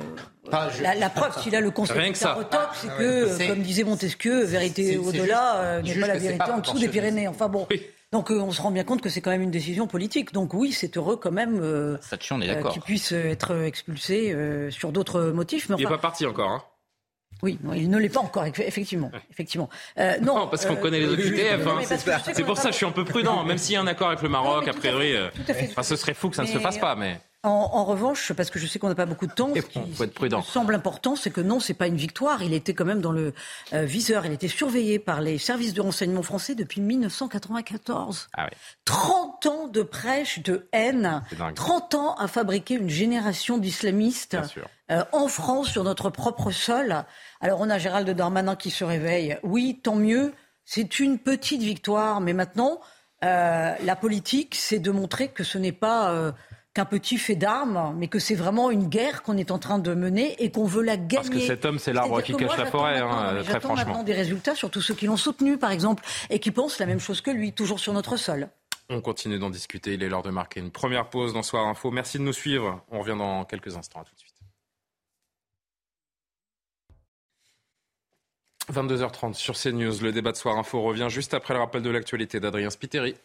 [0.53, 6.07] la, preuve, s'il a le conseil c'est que, comme disait Montesquieu, vérité au-delà n'est pas
[6.07, 7.27] la vérité en dessous des Pyrénées.
[7.27, 7.66] Enfin bon,
[8.12, 10.33] Donc on se rend bien compte que c'est quand même une décision politique.
[10.33, 11.99] Donc oui, c'est heureux quand même euh,
[12.71, 14.37] qu'il puisse être expulsé
[14.71, 15.68] sur d'autres motifs.
[15.68, 16.51] Mais il n'est pas parti encore.
[16.51, 16.62] Hein.
[17.42, 19.11] Oui, il ne l'est pas encore, effectivement.
[19.31, 19.68] effectivement.
[20.22, 21.66] non, parce qu'on connaît les OQTF.
[21.66, 21.96] Hein.
[22.35, 23.44] C'est pour ça que je suis un peu prudent.
[23.44, 25.14] Même s'il y a un accord avec le Maroc, a priori,
[25.83, 26.94] ce serait fou que ça ne se fasse pas.
[26.96, 27.20] Mais...
[27.44, 30.03] En, revanche, parce que je sais qu'on n'a pas beaucoup de temps, ce qui, faut
[30.03, 30.42] être prudent.
[30.42, 32.42] semble important, c'est que non, c'est pas une victoire.
[32.42, 33.33] Il était quand même dans le
[33.72, 34.27] euh, viseur.
[34.27, 38.29] Il était surveillé par les services de renseignement français depuis 1994.
[38.37, 38.51] Ah
[38.87, 41.22] 30 ans de prêche, de haine.
[41.55, 44.37] 30 ans à fabriquer une génération d'islamistes
[44.90, 47.05] euh, en France, sur notre propre sol.
[47.40, 49.38] Alors on a Gérald Darmanin qui se réveille.
[49.44, 50.35] Oui, tant mieux.
[50.64, 52.81] C'est une petite victoire, mais maintenant,
[53.22, 56.35] euh, la politique, c'est de montrer que ce n'est pas
[56.79, 59.95] qu'un petit fait d'armes, mais que c'est vraiment une guerre qu'on est en train de
[59.95, 61.17] mener et qu'on veut la gagner.
[61.17, 63.75] Parce que cet homme, c'est l'arbre qui cache la forêt, hein, très franchement.
[63.75, 66.87] maintenant des résultats sur tous ceux qui l'ont soutenu, par exemple, et qui pensent la
[66.87, 68.49] même chose que lui, toujours sur notre sol.
[68.91, 69.95] On continue d'en discuter.
[69.95, 71.91] Il est l'heure de marquer une première pause dans Soir Info.
[71.91, 72.81] Merci de nous suivre.
[72.93, 74.03] On revient dans quelques instants.
[74.03, 74.37] À tout de suite.
[78.73, 80.01] 22h30 sur CNews.
[80.01, 83.17] Le débat de Soir Info revient juste après le rappel de l'actualité d'Adrien Spiteri.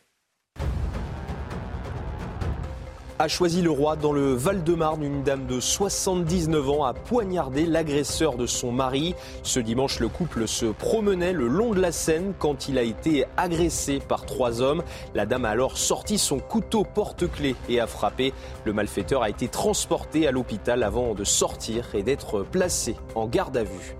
[3.20, 5.04] A choisi le roi dans le Val-de-Marne.
[5.04, 9.16] Une dame de 79 ans a poignardé l'agresseur de son mari.
[9.44, 13.26] Ce dimanche, le couple se promenait le long de la Seine quand il a été
[13.38, 14.84] agressé par trois hommes.
[15.14, 18.34] La dame a alors sorti son couteau porte-clés et a frappé.
[18.66, 23.58] Le malfaiteur a été transporté à l'hôpital avant de sortir et d'être placé en garde
[23.58, 23.96] à vue.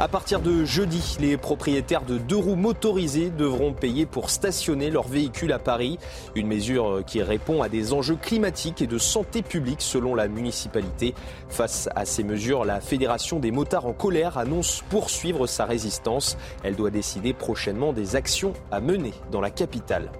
[0.00, 5.08] À partir de jeudi, les propriétaires de deux roues motorisées devront payer pour stationner leur
[5.08, 5.98] véhicule à Paris.
[6.36, 11.16] Une mesure qui répond à des enjeux climatiques et de santé publique selon la municipalité.
[11.48, 16.38] Face à ces mesures, la Fédération des motards en colère annonce poursuivre sa résistance.
[16.62, 20.12] Elle doit décider prochainement des actions à mener dans la capitale.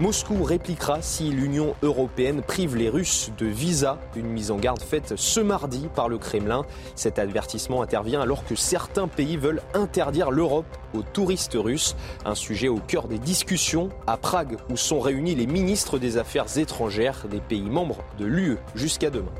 [0.00, 5.12] Moscou répliquera si l'Union européenne prive les Russes de visa, une mise en garde faite
[5.16, 6.64] ce mardi par le Kremlin.
[6.94, 12.68] Cet avertissement intervient alors que certains pays veulent interdire l'Europe aux touristes russes, un sujet
[12.68, 17.40] au cœur des discussions à Prague où sont réunis les ministres des Affaires étrangères des
[17.40, 19.32] pays membres de l'UE jusqu'à demain.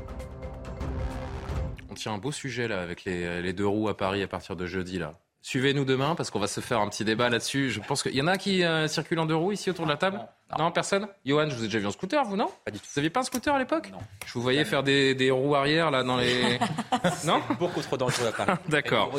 [1.89, 4.65] On tient un beau sujet là avec les, deux roues à Paris à partir de
[4.65, 5.13] jeudi là.
[5.41, 7.71] Suivez-nous demain parce qu'on va se faire un petit débat là-dessus.
[7.71, 9.91] Je pense qu'il y en a qui euh, circulent en deux roues ici autour de
[9.91, 10.19] la table?
[10.57, 12.85] Non, personne Johan, je vous ai déjà vu en scooter, vous, non Pas du tout.
[12.93, 13.99] Vous n'aviez pas un scooter à l'époque Non.
[14.25, 16.59] Je vous voyais faire des, des, roues arrière, là, dans les...
[17.25, 18.57] non Beaucoup trop dangereux à Paris.
[18.69, 19.11] D'accord.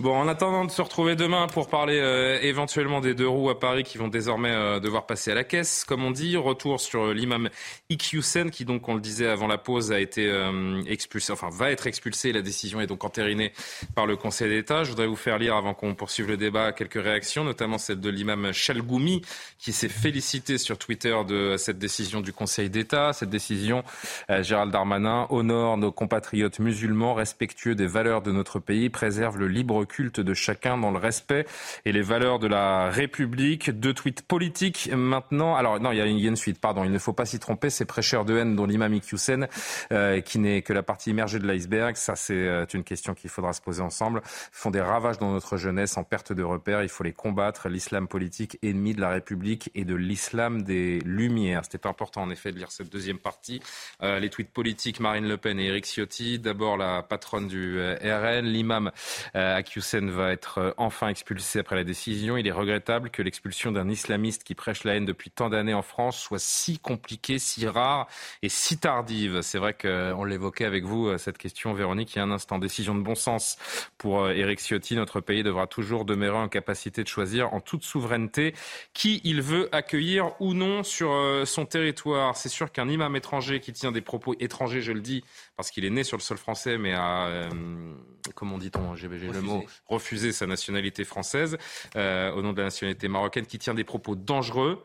[0.00, 3.58] Bon, en attendant de se retrouver demain pour parler euh, éventuellement des deux roues à
[3.58, 7.12] Paris qui vont désormais euh, devoir passer à la caisse, comme on dit, retour sur
[7.12, 7.48] l'imam
[7.90, 11.70] Iqiyoussen, qui donc, on le disait avant la pause, a été euh, expulsé, enfin, va
[11.70, 12.32] être expulsé.
[12.32, 13.52] La décision est donc entérinée
[13.94, 14.84] par le Conseil d'État.
[14.84, 18.10] Je voudrais vous faire lire, avant qu'on poursuive le débat, quelques réactions, notamment celle de
[18.10, 19.22] l'imam Chalgoumi,
[19.58, 23.12] qui s'est félicité sur Twitter de cette décision du Conseil d'État.
[23.12, 23.82] Cette décision,
[24.30, 29.48] euh, Gérald Darmanin, honore nos compatriotes musulmans respectueux des valeurs de notre pays, préserve le
[29.48, 31.46] libre culte de chacun dans le respect
[31.84, 33.70] et les valeurs de la République.
[33.70, 35.54] Deux tweets politiques maintenant.
[35.56, 37.70] Alors non, il y a une, suite, pardon, il ne faut pas s'y tromper.
[37.70, 39.48] Ces prêcheurs de haine dont l'imam Iqiyoussen,
[39.92, 43.30] euh, qui n'est que la partie immergée de l'iceberg, ça c'est euh, une question qu'il
[43.30, 46.82] faudra se poser ensemble, font des ravages dans notre jeunesse en perte de repères.
[46.82, 47.68] Il faut les combattre.
[47.68, 51.64] L'islam politique ennemi de la République et de l'islam des Lumières.
[51.64, 53.60] C'était important en effet de lire cette deuxième partie.
[54.02, 56.38] Euh, les tweets politiques, Marine Le Pen et Eric Ciotti.
[56.38, 58.90] D'abord la patronne du euh, RN, l'imam
[59.34, 59.60] euh,
[59.92, 62.36] va être euh, enfin expulsé après la décision.
[62.36, 65.82] Il est regrettable que l'expulsion d'un islamiste qui prêche la haine depuis tant d'années en
[65.82, 68.08] France soit si compliquée, si rare
[68.42, 69.42] et si tardive.
[69.42, 72.58] C'est vrai qu'on l'évoquait avec vous, cette question, Véronique, il y a un instant.
[72.58, 73.56] Décision de bon sens
[73.98, 74.94] pour Eric Ciotti.
[74.94, 78.54] Notre pays devra toujours demeurer en capacité de choisir en toute souveraineté
[78.92, 82.36] qui il veut accueillir ou non sur euh, son territoire.
[82.36, 85.24] C'est sûr qu'un imam étranger qui tient des propos étrangers, je le dis,
[85.56, 87.94] parce qu'il est né sur le sol français, mais a, euh,
[88.34, 91.58] comment dit-on, j'ai le mot, refusé sa nationalité française
[91.96, 94.78] euh, au nom de la nationalité marocaine, qui tient des propos dangereux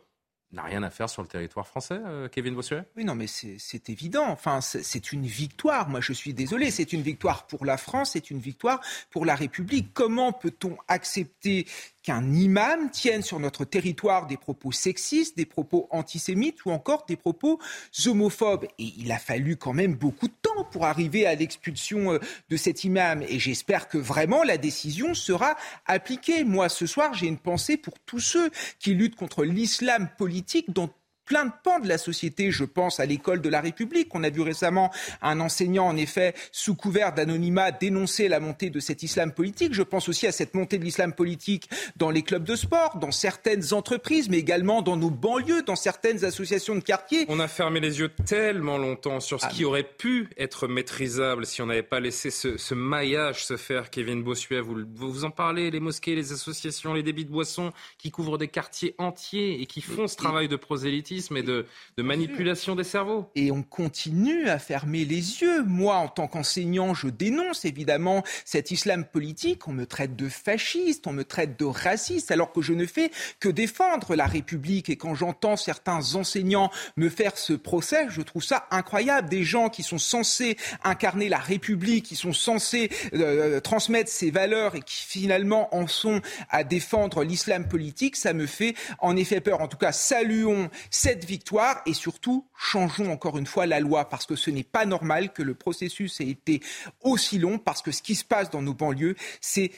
[0.54, 2.00] n'a rien à faire sur le territoire français,
[2.32, 2.86] Kevin Bossuet?
[2.96, 4.26] Oui, non, mais c'est évident.
[4.30, 5.90] Enfin, c'est une victoire.
[5.90, 6.72] Moi, je suis désolé.
[6.72, 8.80] C'est une victoire pour la France, c'est une victoire
[9.12, 9.90] pour la République.
[9.94, 11.68] Comment peut-on accepter
[12.08, 17.18] qu'un imam tienne sur notre territoire des propos sexistes, des propos antisémites ou encore des
[17.18, 17.60] propos
[18.06, 18.64] homophobes.
[18.80, 22.56] Et il a fallu quand même beaucoup de temps pour arriver à l'expulsion euh, de
[22.56, 23.24] cet imam.
[23.24, 26.46] Et j'espère que vraiment la décision sera appliquée.
[26.46, 30.90] Moi, ce soir, j'ai une pensée pour tous ceux qui luttent contre l'islam politique dans
[31.28, 32.50] plein de pans de la société.
[32.52, 34.16] Je pense à l'école de la République.
[34.16, 38.80] On a vu récemment un enseignant, en effet, sous couvert d'anonymat, dénoncer la montée de
[38.80, 39.74] cet islam politique.
[39.74, 43.12] Je pense aussi à cette montée de l'islam politique dans les clubs de sport, dans
[43.12, 47.26] certaines entreprises, mais également dans nos banlieues, dans certaines associations de quartier.
[47.28, 51.46] On a fermé les yeux tellement longtemps sur ce ah, qui aurait pu être maîtrisable
[51.46, 53.90] si on n'avait pas laissé ce, maillage se faire.
[53.90, 58.12] Kevin Bossuet, vous, vous en parlez, les mosquées, les associations, les débits de boissons qui
[58.12, 61.66] couvrent des quartiers entiers et qui font ce travail de prosélytisme et de,
[61.98, 63.30] de manipulation des cerveaux.
[63.36, 65.64] Et on continue à fermer les yeux.
[65.64, 69.68] Moi, en tant qu'enseignant, je dénonce évidemment cet islam politique.
[69.68, 73.12] On me traite de fasciste, on me traite de raciste, alors que je ne fais
[73.40, 74.90] que défendre la République.
[74.90, 79.30] Et quand j'entends certains enseignants me faire ce procès, je trouve ça incroyable.
[79.30, 84.76] Des gens qui sont censés incarner la République, qui sont censés euh, transmettre ses valeurs
[84.76, 89.62] et qui finalement en sont à défendre l'islam politique, ça me fait en effet peur.
[89.62, 94.26] En tout cas, saluons cette victoire et surtout changeons encore une fois la loi parce
[94.26, 96.62] que ce n'est pas normal que le processus ait été
[97.02, 99.72] aussi long parce que ce qui se passe dans nos banlieues, c'est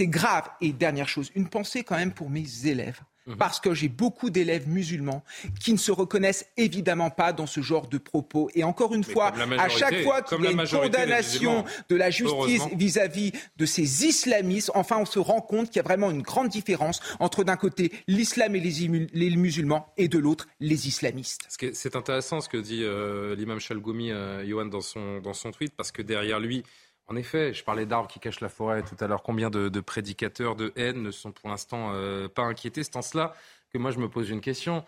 [0.00, 0.48] grave.
[0.60, 3.00] Et dernière chose, une pensée quand même pour mes élèves.
[3.26, 3.36] Mhm.
[3.36, 5.24] parce que j'ai beaucoup d'élèves musulmans
[5.58, 8.50] qui ne se reconnaissent évidemment pas dans ce genre de propos.
[8.54, 12.62] Et encore une fois, à chaque fois qu'il y a une condamnation de la justice
[12.74, 16.48] vis-à-vis de ces islamistes, enfin on se rend compte qu'il y a vraiment une grande
[16.48, 21.46] différence entre d'un côté l'islam et les, musulmans et de l'autre les islamistes.
[21.48, 25.92] C'est intéressant ce que dit euh, l'imam Chalgoumi, euh, dans son, dans son tweet, parce
[25.92, 26.62] que derrière lui,
[27.06, 29.22] en effet, je parlais d'arbres qui cachent la forêt tout à l'heure.
[29.22, 32.82] Combien de, prédicateurs de haine ne sont pour l'instant euh, pas inquiétés?
[32.82, 33.34] C'est en cela
[33.70, 34.84] que moi je me pose une question.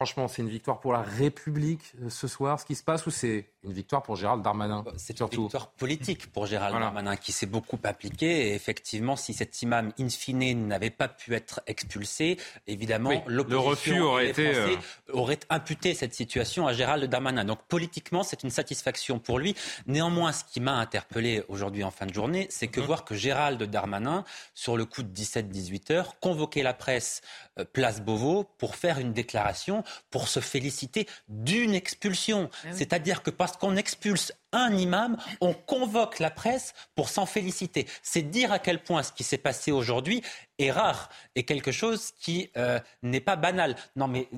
[0.00, 3.10] Franchement, c'est une victoire pour la République euh, ce soir, ce qui se passe, ou
[3.10, 7.44] c'est une victoire pour Gérald Darmanin C'est une victoire politique pour Gérald Darmanin qui s'est
[7.44, 8.48] beaucoup appliqué.
[8.48, 14.30] Et effectivement, si cet imam, in fine, n'avait pas pu être expulsé, évidemment, l'opposition aurait,
[14.30, 14.76] été, euh,
[15.12, 17.44] aurait imputé cette situation à Gérald Darmanin.
[17.44, 19.54] Donc politiquement, c'est une satisfaction pour lui.
[19.86, 22.86] Néanmoins, ce qui m'a interpellé aujourd'hui en fin de journée, c'est que mhm.
[22.86, 27.20] voir que Gérald Darmanin, sur le coup de 17-18 heures, convoquait la presse
[27.58, 32.50] euh, place Beauvau pour faire une déclaration, pour se féliciter d'une expulsion.
[32.64, 37.86] Ah C'est-à-dire que parce qu'on expulse un imam, on convoque la presse pour s'en féliciter.
[38.02, 40.22] C'est dire à quel point ce qui s'est passé aujourd'hui
[40.58, 43.76] est rare et quelque chose qui euh, n'est pas banal.
[43.96, 44.28] Non, mais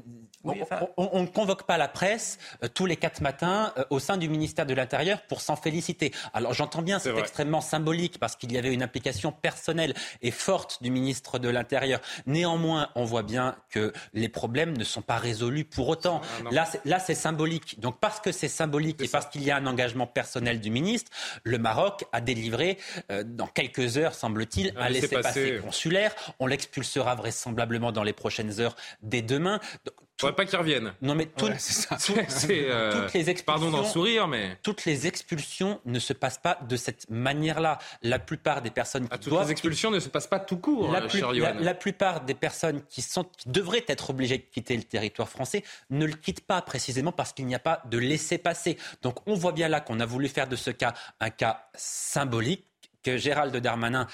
[0.96, 4.28] on, ne convoque pas la presse euh, tous les quatre matins euh, au sein du
[4.28, 6.12] ministère de l'Intérieur pour s'en féliciter.
[6.32, 10.82] Alors j'entends bien, c'est extrêmement symbolique parce qu'il y avait une implication personnelle et forte
[10.82, 12.00] du ministre de l'Intérieur.
[12.26, 16.20] Néanmoins, on voit bien que les problèmes ne sont pas résolus pour autant.
[16.50, 17.80] Là, là, c'est symbolique.
[17.80, 21.10] Donc parce que c'est symbolique et parce qu'il y a un engagement personnel du ministre,
[21.44, 22.78] le Maroc a délivré
[23.10, 26.14] euh, dans quelques heures, semble-t-il, un laissez-passer consulaire.
[26.38, 29.60] On l'expulsera vraisemblablement dans les prochaines heures dès demain.
[30.22, 30.92] Faudrait pas qu'ils reviennent.
[31.02, 33.44] Non, mais toutes euh, les expulsions.
[33.44, 34.56] Pardon d'en sourire, mais.
[34.62, 37.78] Toutes les expulsions ne se passent pas de cette manière-là.
[38.02, 40.92] La plupart des personnes qui ah, toutes les expulsions ne se passent pas tout court,
[40.92, 44.84] la, euh, la, plupart des personnes qui, sont, qui devraient être obligées de quitter le
[44.84, 48.78] territoire français ne le quittent pas précisément parce qu'il n'y a pas de laisser-passer.
[49.02, 52.66] Donc on voit bien là qu'on a voulu faire de ce cas un cas symbolique
[53.02, 54.06] que Gérald Darmanin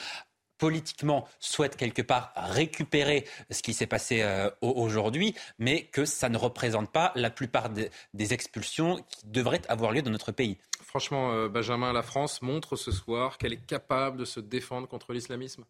[0.59, 6.37] politiquement souhaite quelque part récupérer ce qui s'est passé euh, aujourd'hui, mais que ça ne
[6.37, 7.89] représente pas la plupart des,
[8.33, 10.59] expulsions qui devraient avoir lieu dans notre pays.
[10.83, 15.13] Franchement, euh, Benjamin, la France montre ce soir qu'elle est capable de se défendre contre
[15.13, 15.65] l'islamisme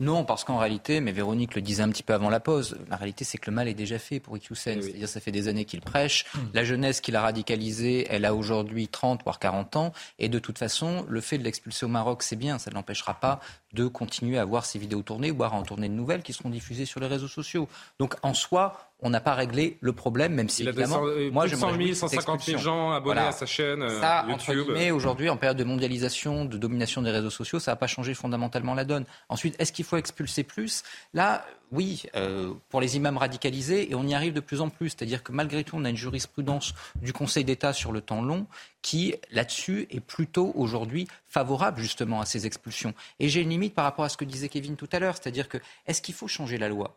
[0.00, 2.96] non, parce qu'en réalité, mais Véronique le disait un petit peu avant la pause, la
[2.96, 4.78] réalité c'est que le mal est déjà fait pour Iqiyoussen.
[4.78, 6.24] Eh C'est-à-dire ça fait des années qu'il prêche.
[6.34, 6.38] Hmm.
[6.54, 9.92] La jeunesse qu'il a radicalisée, elle a aujourd'hui 30 voire 40 ans.
[10.18, 12.58] Et de toute façon, le fait de l'expulser au Maroc, c'est bien.
[12.58, 13.40] Ça ne l'empêchera pas
[13.74, 16.50] de continuer à voir ses vidéos tournées ou à en tourner de nouvelles qui seront
[16.50, 17.68] diffusées sur les réseaux sociaux.
[17.98, 21.56] Donc en soi, on n'a pas réglé le problème, même si évidemment, euh, moi je
[21.56, 24.68] 100 000, 150 000 gens abonnés à sa chaîne euh, ça, YouTube.
[24.72, 28.14] Mais aujourd'hui, en période de mondialisation, de domination des réseaux sociaux, ça n'a pas changé
[28.14, 29.04] fondamentalement la donne.
[29.28, 30.82] Ensuite, est-ce qu'il faut expulser plus?
[31.14, 34.90] Là, oui, euh, pour les imams radicalisés, et on y arrive de plus en plus.
[34.90, 38.46] C'est-à-dire que malgré tout, on a une jurisprudence du Conseil d'État sur le temps long
[38.82, 42.94] qui, là-dessus, est plutôt aujourd'hui favorable justement à ces expulsions.
[43.20, 45.48] Et j'ai une limite par rapport à ce que disait Kevin tout à l'heure, c'est-à-dire
[45.48, 46.96] que est-ce qu'il faut changer la loi?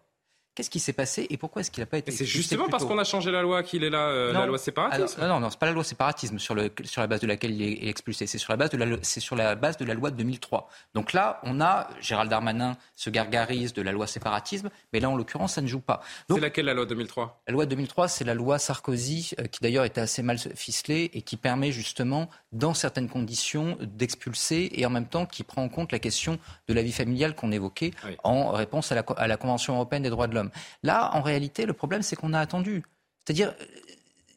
[0.56, 3.00] Qu'est-ce qui s'est passé et pourquoi est-ce qu'il n'a pas été C'est justement parce qu'on
[3.00, 5.20] a changé la loi qu'il est là, euh, la loi séparatisme.
[5.22, 7.52] non, non, non, c'est pas la loi séparatisme sur, le, sur la base de laquelle
[7.52, 8.28] il est expulsé.
[8.28, 10.70] C'est sur la base de la, c'est sur la base de la loi de 2003.
[10.94, 15.16] Donc là, on a Gérald Darmanin se gargarise de la loi séparatisme, mais là, en
[15.16, 16.02] l'occurrence, ça ne joue pas.
[16.30, 19.86] C'est laquelle la loi 2003 La loi 2003, c'est la loi Sarkozy, euh, qui d'ailleurs
[19.86, 25.08] était assez mal ficelée et qui permet justement, dans certaines conditions, d'expulser et en même
[25.08, 26.38] temps qui prend en compte la question
[26.68, 27.92] de la vie familiale qu'on évoquait
[28.24, 30.43] en réponse à la, à la Convention européenne des droits de l'homme.
[30.84, 32.84] Là, en réalité, le problème, c'est qu'on a attendu.
[33.26, 33.54] C'est-à-dire,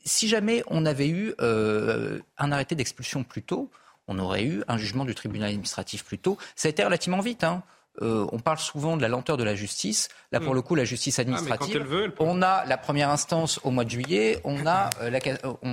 [0.04, 3.70] si jamais on avait eu euh, un arrêté d'expulsion plus tôt,
[4.08, 6.38] on aurait eu un jugement du tribunal administratif plus tôt.
[6.54, 7.44] Ça a été relativement vite.
[7.44, 7.62] Hein.
[8.02, 10.08] Euh, on parle souvent de la lenteur de la justice.
[10.32, 10.56] Là, pour hmm.
[10.56, 14.40] le coup, la justice ah, administrative, on a la première instance au mois de juillet,
[14.44, 15.18] on a, euh,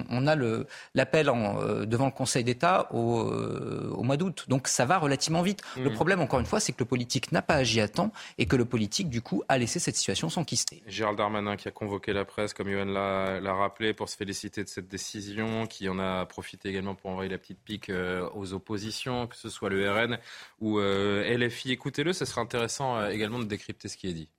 [0.10, 4.46] on, a le, l'appel euh, devant le Conseil d'État au, au mois d'août.
[4.48, 5.62] Donc ça va relativement vite.
[5.78, 5.94] Le hmm.
[5.94, 8.56] problème, encore une fois, c'est que le politique n'a pas agi à temps et que
[8.56, 10.84] le politique, du coup, a laissé cette situation s'enquister.
[10.88, 14.64] Gérald Darmanin qui a convoqué la presse, comme Yohann l'a, l'a rappelé, pour se féliciter
[14.64, 17.92] de cette décision, qui en a profité également pour envoyer la petite pique
[18.36, 20.20] aux oppositions, que ce soit le RN
[20.62, 21.72] ou LFI.
[21.72, 24.30] Écoutez-le ce sera intéressant euh, également de décrypter ce qui est dit.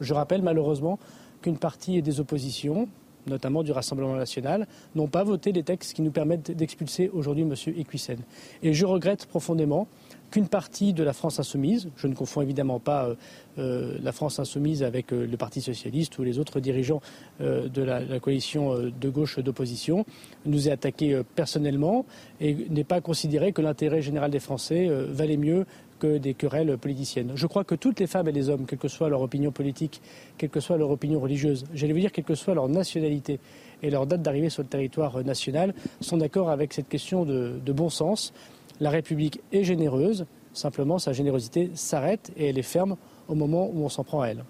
[0.00, 0.98] Je rappelle malheureusement
[1.42, 2.88] qu'une partie des oppositions,
[3.26, 7.54] notamment du Rassemblement national, n'ont pas voté les textes qui nous permettent d'expulser aujourd'hui M.
[7.76, 8.18] Equissen.
[8.62, 9.88] Et je regrette profondément
[10.30, 13.14] qu'une partie de la France insoumise, je ne confonds évidemment pas euh,
[13.58, 17.00] euh, la France insoumise avec le Parti socialiste ou les autres dirigeants
[17.40, 20.04] de la, coalition de gauche d'opposition,
[20.46, 22.04] nous ait attaqué personnellement
[22.40, 25.66] et n'ait pas considéré que l'intérêt général des Français valait mieux
[25.98, 27.32] que des querelles politiciennes.
[27.34, 30.00] Je crois que toutes les femmes et les hommes, quelle que soit leur opinion politique,
[30.36, 33.40] quelle que soit leur opinion religieuse, j'allais vous dire quelle que soit leur nationalité
[33.82, 37.90] et leur date d'arrivée sur le territoire national, sont d'accord avec cette question de bon
[37.90, 38.32] sens.
[38.80, 42.96] La République est généreuse, simplement sa générosité s'arrête et elle est ferme
[43.28, 44.44] au moment où on s'en prend à elle.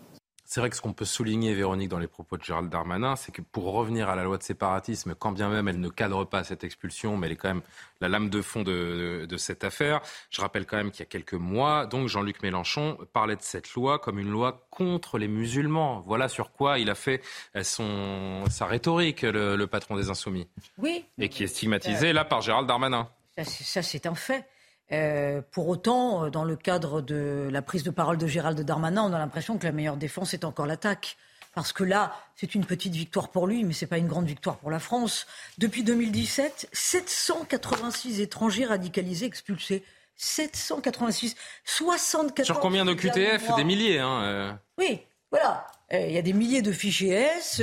[0.51, 3.33] C'est vrai que ce qu'on peut souligner, Véronique, dans les propos de Gérald Darmanin, c'est
[3.33, 6.43] que pour revenir à la loi de séparatisme, quand bien même elle ne cadre pas
[6.43, 7.61] cette expulsion, mais elle est quand même
[8.01, 10.01] la lame de fond de, cette affaire,
[10.31, 13.75] je rappelle quand même qu'il y a quelques mois, donc Jean-Luc Mélenchon parlait de cette
[13.75, 16.03] loi comme une loi contre les musulmans.
[16.07, 17.21] Voilà sur quoi il a fait
[17.63, 20.49] son, sa rhétorique, le, patron des Insoumis.
[20.79, 21.05] Oui.
[21.19, 23.11] Et qui est stigmatisé là par Gérald Darmanin.
[23.45, 24.45] Ça, c'est un fait.
[24.91, 29.03] Euh, pour autant, euh, dans le cadre de la prise de parole de Gérald Darmanin,
[29.03, 31.17] on a l'impression que la meilleure défense est encore l'attaque.
[31.55, 34.27] Parce que là, c'est une petite victoire pour lui, mais ce n'est pas une grande
[34.27, 35.27] victoire pour la France.
[35.59, 39.83] Depuis 2017, 786 étrangers radicalisés expulsés.
[40.17, 42.47] 786, 74.
[42.47, 44.53] Sur combien de QTF Des milliers, hein euh.
[44.77, 45.67] Oui, voilà.
[45.93, 47.63] Il y a des milliers de fichiers S.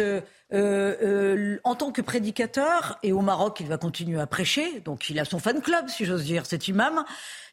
[0.56, 5.10] Euh, euh, en tant que prédicateur, et au Maroc, il va continuer à prêcher, donc
[5.10, 7.04] il a son fan club, si j'ose dire, cet imam.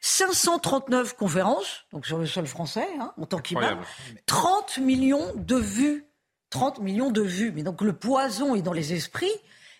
[0.01, 3.79] 539 conférences, donc sur le sol français, hein, en tant qu'imam.
[4.27, 6.07] 30 millions de vues.
[6.51, 7.53] 30 millions de vues.
[7.53, 9.33] Mais donc le poison est dans les esprits.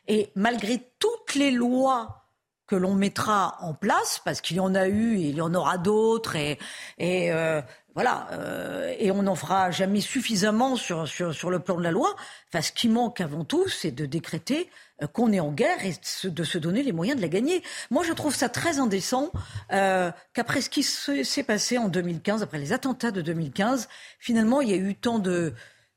[0.09, 2.23] Et malgré toutes les lois
[2.67, 5.55] que l'on mettra en place, parce qu'il y en a eu et il y en
[5.55, 6.59] aura d'autres, et,
[6.99, 7.61] et euh,
[7.95, 11.91] voilà, euh, et on n'en fera jamais suffisamment sur, sur, sur, le plan de la
[11.91, 12.15] loi.
[12.49, 14.71] Enfin, ce qui manque avant tout, c'est de décréter
[15.03, 17.63] euh, qu'on est en guerre et de se donner les moyens de la gagner.
[17.91, 19.31] Moi, je trouve ça très indécent
[19.73, 23.89] euh, qu'après ce qui s'est passé en 2015, après les attentats de 2015,
[24.19, 25.53] finalement, il y a eu tant de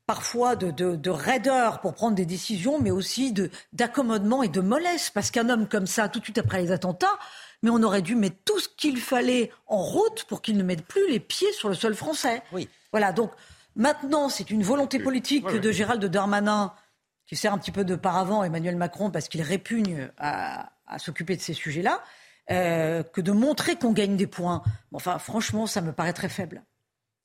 [0.06, 3.34] parfois de, de, de raideur pour prendre des décisions, mais aussi
[3.72, 5.10] d'accommodement et de mollesse.
[5.10, 7.18] Parce qu'un homme comme ça, tout de suite après les attentats,
[7.62, 10.84] mais on aurait dû mettre tout ce qu'il fallait en route pour qu'il ne mette
[10.84, 12.42] plus les pieds sur le sol français.
[12.52, 12.68] Oui.
[12.92, 13.32] Voilà, donc
[13.74, 16.72] maintenant, c'est une volonté politique de Gérald Darmanin
[17.26, 21.42] qui sert un petit peu de paravent Emmanuel Macron parce qu'il répugne à, s'occuper de
[21.42, 22.02] ces sujets-là,
[22.50, 24.62] euh, que de montrer qu'on gagne des points.
[24.92, 26.62] Enfin, franchement, ça me paraît très faible.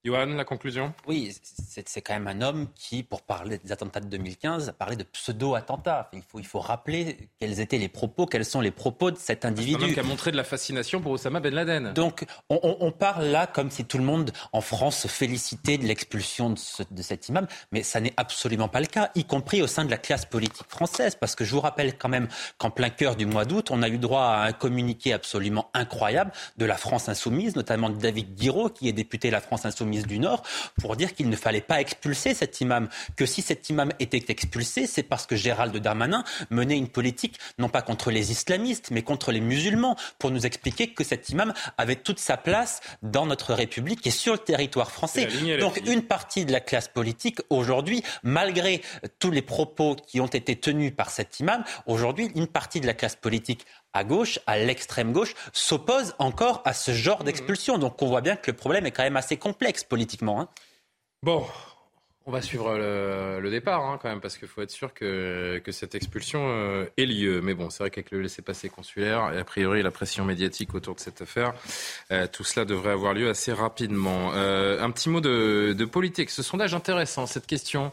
[0.03, 0.95] Johan, la conclusion?
[1.05, 4.95] Oui, c'est quand même un homme qui, pour parler des attentats de 2015, a parlé
[4.95, 6.09] de pseudo-attentats.
[6.13, 9.45] Il faut, il faut rappeler quels étaient les propos, quels sont les propos de cet
[9.45, 9.77] individu.
[9.77, 11.93] C'est un homme qui a montré de la fascination pour Osama Ben Laden.
[11.93, 16.49] Donc, on, parle là comme si tout le monde en France se félicitait de l'expulsion
[16.49, 19.85] de, de, cet imam, mais ça n'est absolument pas le cas, y compris au sein
[19.85, 21.13] de la classe politique française.
[21.13, 22.27] Parce que je vous rappelle quand même
[22.57, 26.31] qu'en plein cœur du mois d'août, on a eu droit à un communiqué absolument incroyable
[26.57, 29.90] de la France insoumise, notamment de David Guiraud, qui est député de la France insoumise
[29.91, 30.43] du Nord
[30.79, 34.87] pour dire qu'il ne fallait pas expulser cet imam, que si cet imam était expulsé,
[34.87, 39.31] c'est parce que Gérald Darmanin menait une politique non pas contre les islamistes, mais contre
[39.31, 44.05] les musulmans, pour nous expliquer que cet imam avait toute sa place dans notre République
[44.07, 45.27] et sur le territoire français.
[45.59, 48.81] Donc une partie de la classe politique aujourd'hui, malgré
[49.19, 52.93] tous les propos qui ont été tenus par cet imam, aujourd'hui une partie de la
[52.93, 57.25] classe politique à gauche, à l'extrême gauche, s'oppose encore à ce genre mmh.
[57.25, 57.77] d'expulsion.
[57.77, 60.41] Donc on voit bien que le problème est quand même assez complexe politiquement.
[60.41, 60.49] Hein.
[61.23, 61.45] Bon,
[62.27, 65.95] on va suivre le, départ hein, quand même, parce qu'il faut être sûr que, cette
[65.95, 67.41] expulsion euh, ait lieu.
[67.41, 70.93] Mais bon, c'est vrai qu'avec le laissez-passer consulaire et a priori la pression médiatique autour
[70.95, 71.53] de cette affaire,
[72.11, 74.33] euh, tout cela devrait avoir lieu assez rapidement.
[74.35, 76.29] Euh, un petit mot de, de politique.
[76.29, 77.91] Ce sondage intéressant, cette question.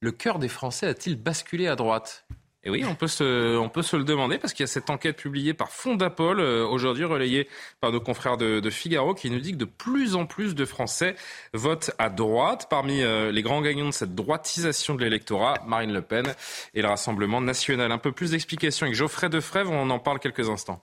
[0.00, 2.26] Le cœur des Français a-t-il basculé à droite?
[2.66, 5.70] Et oui, on peut se, le demander parce qu'il y a cette enquête publiée par
[5.70, 7.46] Fondapol, euh, aujourd'hui relayée
[7.80, 11.14] par nos confrères de, Figaro, qui nous dit que de plus en plus de Français
[11.52, 12.68] votent à droite.
[12.70, 16.34] Parmi euh, les grands gagnants de cette droitisation de l'électorat, Marine Le Pen
[16.72, 17.92] et le Rassemblement national.
[17.92, 20.82] Un peu plus d'explications avec Geoffrey Defrève, on en parle quelques instants.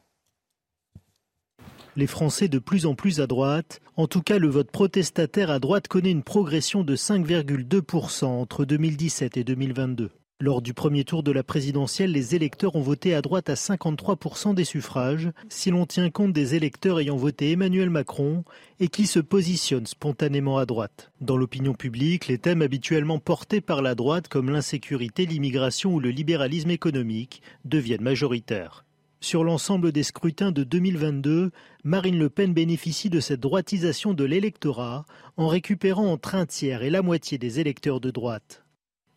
[1.96, 3.82] Les Français de plus en plus à droite.
[3.98, 9.36] En tout cas, le vote protestataire à droite connaît une progression de 5,2% entre 2017
[9.38, 10.12] et 2022.
[10.42, 14.56] Lors du premier tour de la présidentielle, les électeurs ont voté à droite à 53%
[14.56, 18.44] des suffrages, si l'on tient compte des électeurs ayant voté Emmanuel Macron
[18.80, 21.12] et qui se positionnent spontanément à droite.
[21.22, 26.10] Dans l'opinion publique, les thèmes habituellement portés par la droite comme l'insécurité, l'immigration ou le
[26.10, 28.84] libéralisme économique deviennent majoritaires.
[29.20, 31.52] Sur l'ensemble des scrutins de 2022,
[31.84, 35.06] Marine Le Pen bénéficie de cette droitisation de l'électorat
[35.38, 38.61] en récupérant entre un tiers et la moitié des électeurs de droite.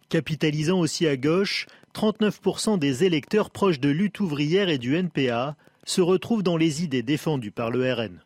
[0.09, 6.01] Capitalisant aussi à gauche, 39% des électeurs proches de lutte ouvrière et du NPA se
[6.01, 8.21] retrouvent dans les idées défendues par le RN.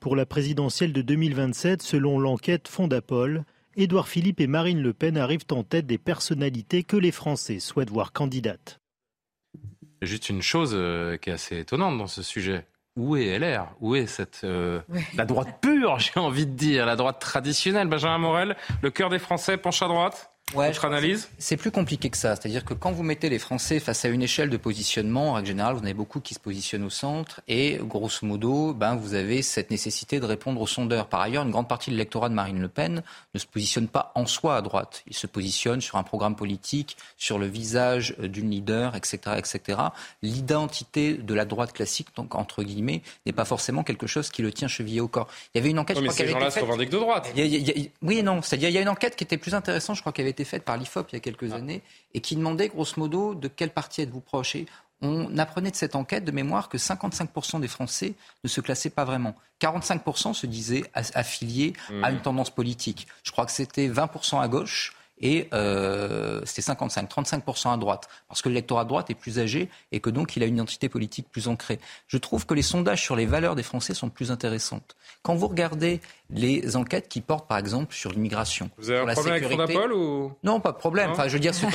[0.00, 3.44] Pour la présidentielle de 2027, selon l'enquête Fondapol,
[3.76, 7.90] Édouard Philippe et Marine Le Pen arrivent en tête des personnalités que les Français souhaitent
[7.90, 8.80] voir candidates.
[10.02, 12.66] Juste une chose euh, qui est assez étonnante dans ce sujet.
[12.96, 14.80] Où est LR Où est cette euh,
[15.14, 17.88] la droite pure, j'ai envie de dire, la droite traditionnelle?
[17.88, 21.28] Benjamin Morel, le cœur des Français penche à droite votre analyse?
[21.38, 22.36] C'est plus compliqué que ça.
[22.36, 25.48] C'est-à-dire que quand vous mettez les Français face à une échelle de positionnement, en règle
[25.48, 29.14] générale, vous en avez beaucoup qui se positionnent au centre et, grosso modo, ben, vous
[29.14, 31.06] avez cette nécessité de répondre aux sondeurs.
[31.06, 33.02] Par ailleurs, une grande partie de l'électorat de Marine Le Pen
[33.34, 35.02] ne se positionne pas en soi à droite.
[35.06, 39.80] Il se positionne sur un programme politique, sur le visage d'une leader, etc., etc.
[40.22, 44.52] L'identité de la droite classique, donc entre guillemets, n'est pas forcément quelque chose qui le
[44.52, 45.28] tient chevillé au corps.
[45.54, 46.00] Il y avait une enquête.
[46.00, 47.32] mais ces gens-là se revendiquent de droite.
[48.02, 48.42] oui et non.
[48.42, 50.41] C'est-à-dire, il y a une enquête qui était plus intéressante, je crois, qu'elle avait été
[50.44, 51.56] faite par l'IFOP il y a quelques ah.
[51.56, 51.82] années
[52.14, 54.56] et qui demandait grosso modo de quel parti êtes-vous proche.
[54.56, 54.66] Et
[55.00, 58.14] on apprenait de cette enquête de mémoire que 55% des Français
[58.44, 59.34] ne se classaient pas vraiment.
[59.60, 61.72] 45% se disaient affiliés
[62.02, 62.22] à une mmh.
[62.22, 63.08] tendance politique.
[63.24, 68.42] Je crois que c'était 20% à gauche et euh, c'était 55, 35% à droite, parce
[68.42, 71.28] que l'électorat à droite est plus âgé et que donc il a une identité politique
[71.30, 71.78] plus ancrée.
[72.08, 74.96] Je trouve que les sondages sur les valeurs des Français sont plus intéressantes.
[75.22, 76.00] Quand vous regardez
[76.30, 80.60] les enquêtes qui portent par exemple sur l'immigration, vous avez un problème avec ou Non,
[80.60, 81.10] pas de problème.
[81.10, 81.66] enfin, je veux dire, ce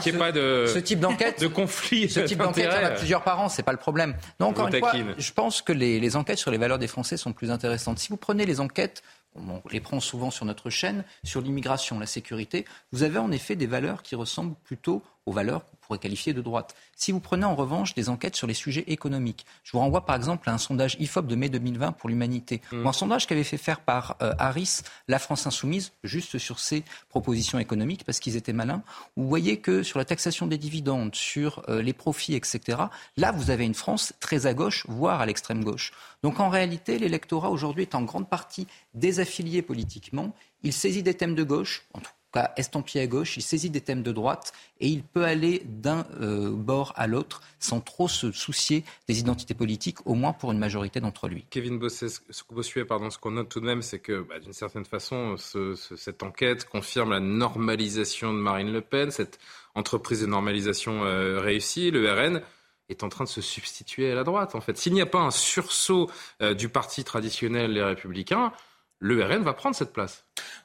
[0.00, 2.90] type pas de ce type d'enquête, de conflit, ce type d'enquête, il y en a
[2.90, 4.14] plusieurs par an, c'est pas le problème.
[4.40, 7.16] Non, encore une fois, je pense que les, les enquêtes sur les valeurs des Français
[7.16, 7.98] sont plus intéressantes.
[7.98, 9.02] Si vous prenez les enquêtes
[9.34, 13.56] on les prend souvent sur notre chaîne, sur l'immigration, la sécurité, vous avez en effet
[13.56, 16.74] des valeurs qui ressemblent plutôt aux valeurs qu'on pourrait qualifier de droite.
[16.96, 20.16] Si vous prenez en revanche des enquêtes sur les sujets économiques, je vous renvoie par
[20.16, 22.86] exemple à un sondage IFOP de mai 2020 pour l'humanité, mmh.
[22.86, 27.58] un sondage qu'avait fait faire par euh, Harris, la France insoumise, juste sur ses propositions
[27.58, 28.82] économiques, parce qu'ils étaient malins.
[29.16, 32.78] Vous voyez que sur la taxation des dividendes, sur euh, les profits, etc.,
[33.16, 35.92] là, vous avez une France très à gauche, voire à l'extrême gauche.
[36.22, 40.34] Donc en réalité, l'électorat aujourd'hui est en grande partie désaffilié politiquement.
[40.62, 42.10] Il saisit des thèmes de gauche, en tout
[42.56, 46.50] estampillé à gauche, il saisit des thèmes de droite et il peut aller d'un euh,
[46.50, 51.00] bord à l'autre sans trop se soucier des identités politiques, au moins pour une majorité
[51.00, 51.44] d'entre lui.
[51.50, 55.36] Kevin Bossuet, pardon, ce qu'on note tout de même, c'est que bah, d'une certaine façon,
[55.36, 59.38] cette enquête confirme la normalisation de Marine Le Pen, cette
[59.74, 62.42] entreprise de normalisation euh, réussie, le RN
[62.88, 64.76] est en train de se substituer à la droite, en fait.
[64.78, 66.10] S'il n'y a pas un sursaut
[66.42, 68.52] euh, du parti traditionnel, les Républicains,
[69.00, 70.24] le RN va prendre cette place.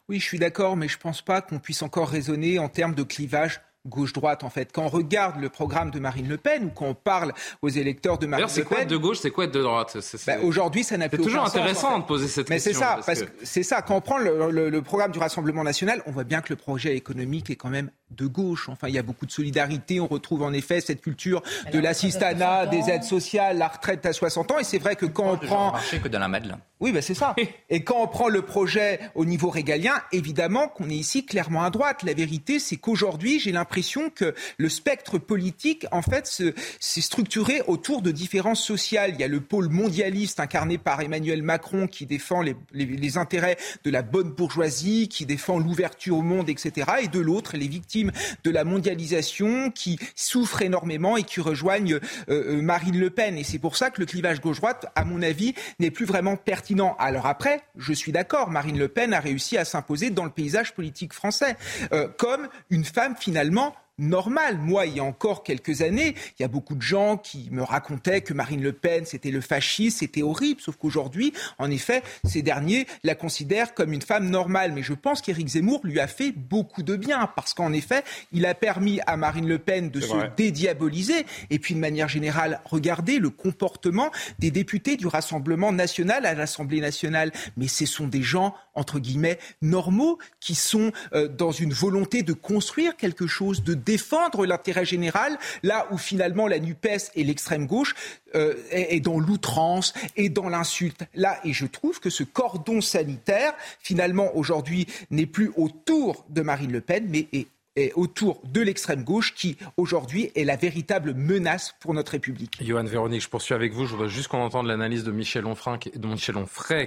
[0.10, 2.96] Oui, je suis d'accord, mais je ne pense pas qu'on puisse encore raisonner en termes
[2.96, 4.72] de clivage gauche-droite en fait.
[4.72, 8.18] Quand on regarde le programme de Marine Le Pen ou quand on parle aux électeurs
[8.18, 8.56] de Marine Le Pen.
[8.56, 11.18] c'est quoi être de gauche, c'est quoi être de droite bah, Aujourd'hui, ça n'a plus
[11.18, 12.56] C'est toujours intéressant de poser cette question.
[12.56, 13.82] Mais c'est ça, parce que, c'est ça.
[13.82, 17.50] Quand on prend le, programme du Rassemblement national, on voit bien que le projet économique
[17.50, 18.70] est quand même de gauche.
[18.70, 20.00] Enfin, il y a beaucoup de solidarité.
[20.00, 21.42] On retrouve en effet cette culture
[21.72, 24.60] de l'assistanat, des aides sociales, la retraite à 60 ans.
[24.60, 25.74] Et c'est vrai que quand on prend.
[25.92, 26.60] que dans la Madeleine.
[26.80, 27.34] Oui, ben c'est ça.
[27.70, 31.70] Et quand on prend le projet au niveau régalien, évidemment qu'on est ici clairement à
[31.70, 32.04] droite.
[32.04, 38.02] La vérité, c'est qu'aujourd'hui, j'ai l'impression que le spectre politique, en fait, s'est structuré autour
[38.02, 39.12] de différences sociales.
[39.14, 43.58] Il y a le pôle mondialiste incarné par Emmanuel Macron qui défend les, les intérêts
[43.86, 46.86] de la bonne bourgeoisie, qui défend l'ouverture au monde, etc.
[47.02, 48.03] Et de l'autre, les victimes
[48.44, 52.00] de la mondialisation qui souffrent énormément et qui rejoignent euh,
[52.30, 53.38] euh, Marine Le Pen.
[53.38, 56.96] Et c'est pour ça que le clivage gauche-droite, à mon avis, n'est plus vraiment pertinent.
[57.00, 60.74] Alors après, je suis d'accord, Marine Le Pen a réussi à s'imposer dans le paysage
[60.74, 61.56] politique français
[61.92, 64.58] euh, comme une femme finalement normal.
[64.58, 67.62] Moi, il y a encore quelques années, il y a beaucoup de gens qui me
[67.62, 70.62] racontaient que Marine Le Pen, c'était le fascisme, c'était horrible.
[70.62, 74.72] Sauf qu'aujourd'hui, en effet, ces derniers la considèrent comme une femme normale.
[74.74, 78.46] Mais je pense qu'Éric Zemmour lui a fait beaucoup de bien parce qu'en effet, il
[78.46, 81.26] a permis à Marine Le Pen de se dédiaboliser.
[81.50, 86.82] Et puis, de manière générale, regardez le comportement des députés du Rassemblement national à l'Assemblée
[86.82, 87.32] nationale.
[87.58, 92.34] Mais ce sont des gens, entre guillemets, normaux qui sont euh, dans une volonté de
[92.34, 97.96] construire quelque chose, de défendre l'intérêt général, là où finalement la NUPES et l'extrême gauche
[98.36, 101.04] euh, est, dans l'outrance et dans l'insulte.
[101.14, 106.72] Là, et je trouve que ce cordon sanitaire, finalement, aujourd'hui, n'est plus autour de Marine
[106.72, 107.48] Le Pen, mais est
[107.96, 112.58] autour de l'extrême gauche qui, aujourd'hui, est la véritable menace pour notre République.
[112.64, 113.86] Johan Véronique, je poursuis avec vous.
[113.86, 115.80] Je voudrais juste qu'on entende l'analyse de Michel Onfray,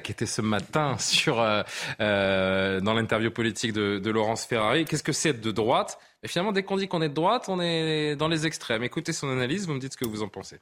[0.02, 1.62] qui était ce matin sur, euh,
[2.00, 4.84] euh, dans l'interview politique de Laurence Ferrari.
[4.84, 7.60] Qu'est-ce que c'est de droite Et finalement, dès qu'on dit qu'on est de droite, on
[7.60, 8.82] est dans les extrêmes.
[8.82, 10.58] Écoutez son analyse, vous me dites ce que vous en pensez.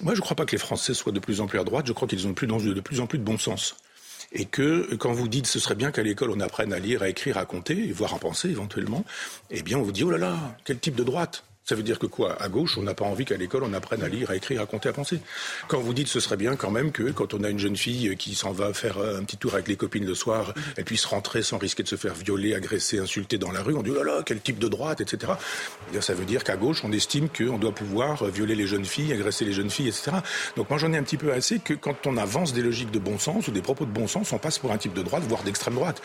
[0.00, 1.86] Moi, je ne crois pas que les Français soient de plus en plus à droite.
[1.86, 3.76] Je crois qu'ils ont de plus en plus de bon sens
[4.34, 7.08] et que quand vous dites ce serait bien qu'à l'école on apprenne à lire, à
[7.08, 9.04] écrire, à compter, voire à penser éventuellement,
[9.50, 11.44] eh bien on vous dit oh là là, quel type de droite?
[11.64, 12.40] Ça veut dire que quoi?
[12.42, 14.66] À gauche, on n'a pas envie qu'à l'école, on apprenne à lire, à écrire, à
[14.66, 15.20] compter, à penser.
[15.68, 18.16] Quand vous dites ce serait bien quand même que quand on a une jeune fille
[18.16, 21.42] qui s'en va faire un petit tour avec les copines le soir, elle puisse rentrer
[21.42, 24.04] sans risquer de se faire violer, agresser, insulter dans la rue, on dit oh là
[24.04, 25.32] là, quel type de droite, etc.
[25.94, 29.12] Eh ça veut dire qu'à gauche, on estime qu'on doit pouvoir violer les jeunes filles,
[29.12, 30.12] agresser les jeunes filles, etc.
[30.56, 32.98] Donc moi, j'en ai un petit peu assez que quand on avance des logiques de
[32.98, 35.22] bon sens ou des propos de bon sens, on passe pour un type de droite,
[35.26, 36.02] voire d'extrême droite.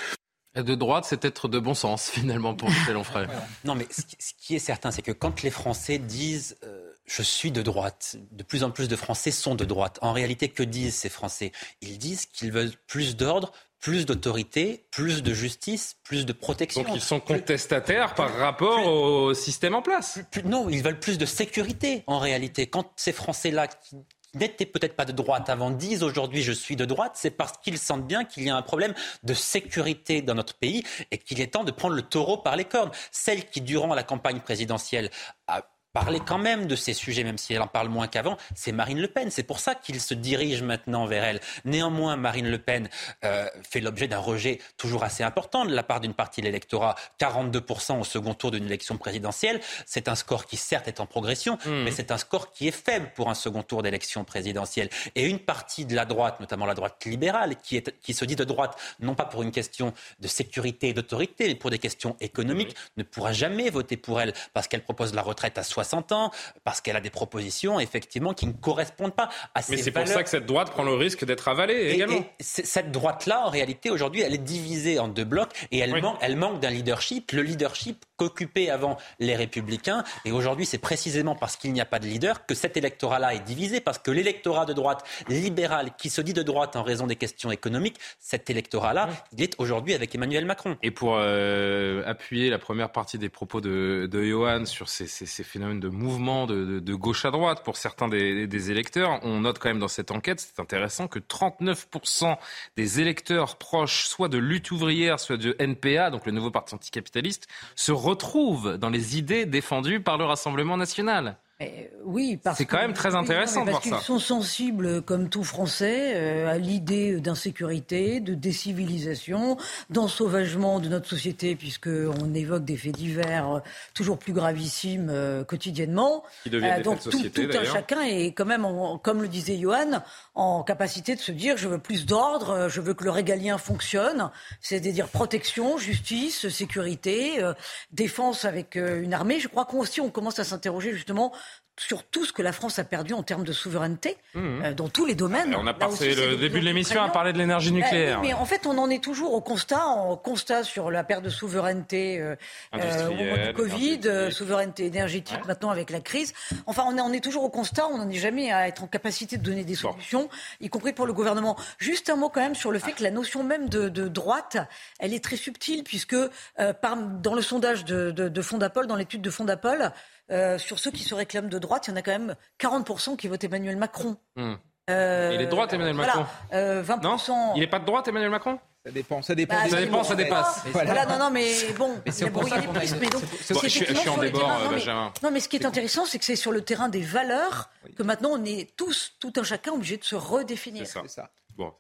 [0.64, 3.28] De droite, c'est être de bon sens, finalement, pour Michel Onfray.
[3.66, 7.52] non, mais ce qui est certain, c'est que quand les Français disent euh, je suis
[7.52, 9.98] de droite, de plus en plus de Français sont de droite.
[10.02, 11.52] En réalité, que disent ces Français?
[11.82, 16.84] Ils disent qu'ils veulent plus d'ordre, plus d'autorité, plus de justice, plus de protection.
[16.84, 20.20] Donc ils sont contestataires par rapport au système en place.
[20.46, 22.68] non, ils veulent plus de sécurité en réalité.
[22.68, 23.96] Quand ces Français-là qui,
[24.34, 27.78] n'étaient peut-être pas de droite avant disent aujourd'hui je suis de droite, c'est parce qu'ils
[27.78, 31.48] sentent bien qu'il y a un problème de sécurité dans notre pays et qu'il est
[31.48, 32.92] temps de prendre le taureau par les cornes.
[33.12, 35.10] Celle qui, durant la campagne présidentielle,
[35.48, 35.64] a
[35.94, 39.00] parler quand même de ces sujets, même si elle en parle moins qu'avant, c'est Marine
[39.00, 39.32] Le Pen.
[39.32, 41.40] C'est pour ça qu'il se dirige maintenant vers elle.
[41.66, 42.90] Néanmoins, Marine Le Pen
[43.26, 46.96] euh, fait l'objet d'un rejet toujours assez important de la part d'une partie de l'électorat.
[47.20, 49.60] 42% au second tour d'une élection présidentielle.
[49.86, 51.84] C'est un score qui, certes, est en progression, mmh.
[51.84, 54.90] mais c'est un score qui est faible pour un second tour d'élection présidentielle.
[55.16, 58.36] Et une partie de la droite, notamment la droite libérale, qui, est, qui se dit
[58.36, 62.16] de droite, non pas pour une question de sécurité et d'autorité, mais pour des questions
[62.20, 66.32] économiques, ne pourra jamais voter pour elle parce qu'elle propose la retraite à 60 ans,
[66.66, 70.08] parce qu'elle a des propositions, effectivement, qui ne correspondent pas à ces Mais c'est pour
[70.08, 72.26] ça que cette droite prend le risque d'être avalée également.
[72.40, 76.36] cette droite-là, en réalité, aujourd'hui, elle est divisée en deux blocs et elle, manque, elle
[76.36, 77.32] manque d'un leadership.
[77.32, 80.04] Le leadership qu'occupaient avant les Républicains.
[80.26, 83.40] Et aujourd'hui, c'est précisément parce qu'il n'y a pas de leader que cet électorat-là est
[83.40, 87.16] divisé, parce que l'électorat de droite libéral, qui se dit de droite en raison des
[87.16, 90.78] questions économiques, cet électorat-là, il est aujourd'hui avec Emmanuel Macron.
[90.84, 95.26] Et pour euh, appuyer la première partie des propos de, de Johan sur ces, ces,
[95.26, 99.20] ces phénomènes de mouvement de, gauche à droite pour certains des, électeurs.
[99.24, 102.38] On note quand même dans cette enquête, c'est intéressant, que 39%
[102.78, 107.48] des électeurs proches soit de lutte ouvrière, soit de NPA, donc le nouveau parti anticapitaliste,
[107.76, 111.38] se retrouvent dans les idées défendues par le Rassemblement national.
[111.62, 111.66] Euh,
[112.06, 113.98] oui, parce c'est quand même très intéressant de voir ça.
[114.00, 119.58] Ils sont sensibles, comme tout Français, euh, à l'idée d'insécurité, de décivilisation,
[119.90, 123.60] d'ensauvagement de notre société, puisque on évoque des faits divers euh,
[123.94, 125.12] toujours plus gravissimes
[125.48, 126.24] quotidiennement.
[126.44, 128.66] Qui deviennent donc tout, tout un chacun est quand même,
[129.04, 130.02] comme le disait Johan,
[130.36, 134.32] en capacité de se dire je veux plus d'ordre, je veux que le régalien fonctionne,
[134.62, 137.44] c'est-à-dire protection, justice, sécurité,
[137.92, 139.40] défense avec une armée.
[139.42, 141.34] Je crois qu'aussi on commence à s'interroger justement
[141.80, 144.40] sur tout ce que la France a perdu en termes de souveraineté, mmh.
[144.40, 145.56] euh, dans tous les domaines.
[145.56, 148.22] on a passé le début de l'émission à parler de l'énergie bah nucléaire.
[148.22, 151.30] mais en fait, on en est toujours au constat, en constat sur la perte de
[151.30, 152.36] souveraineté euh,
[152.76, 156.34] euh au moment du Covid, souveraineté énergétique maintenant avec la crise.
[156.66, 158.88] Enfin, on, est, on est toujours au constat, on n'en est jamais à être en
[158.88, 161.56] capacité de donner des solutions, y compris pour le gouvernement.
[161.78, 164.58] Juste un mot quand même sur le fait que la notion même de, de droite,
[165.00, 168.96] elle est très subtile, puisque euh, par, dans le sondage de, de, de Fondapol, dans
[168.96, 169.92] l'étude de Fondapol,
[170.32, 173.18] euh, sur ceux qui se réclament de droite, il y en a quand même 40%
[173.18, 174.18] qui votent Emmanuel Macron.
[174.36, 174.56] Hmm.
[174.90, 177.04] Euh, il est de droite, Emmanuel Macron euh, 20%...
[177.04, 179.56] Non il n'est pas de droite, Emmanuel Macron ça dépend, ça dépend.
[179.56, 180.64] Bah, ça dépend, ça dépasse.
[180.72, 181.06] Voilà.
[181.06, 185.12] non, non, mais bon, mais c'est pour ça qu'on je, suis en débord, Benjamin.
[185.22, 188.04] Non, mais ce qui est, intéressant, c'est que c'est sur le terrain des valeurs que
[188.04, 190.88] maintenant on est tous, tout un chacun, obligé de se redéfinir.
[190.88, 191.30] C'est ça.
[191.60, 191.74] Bon,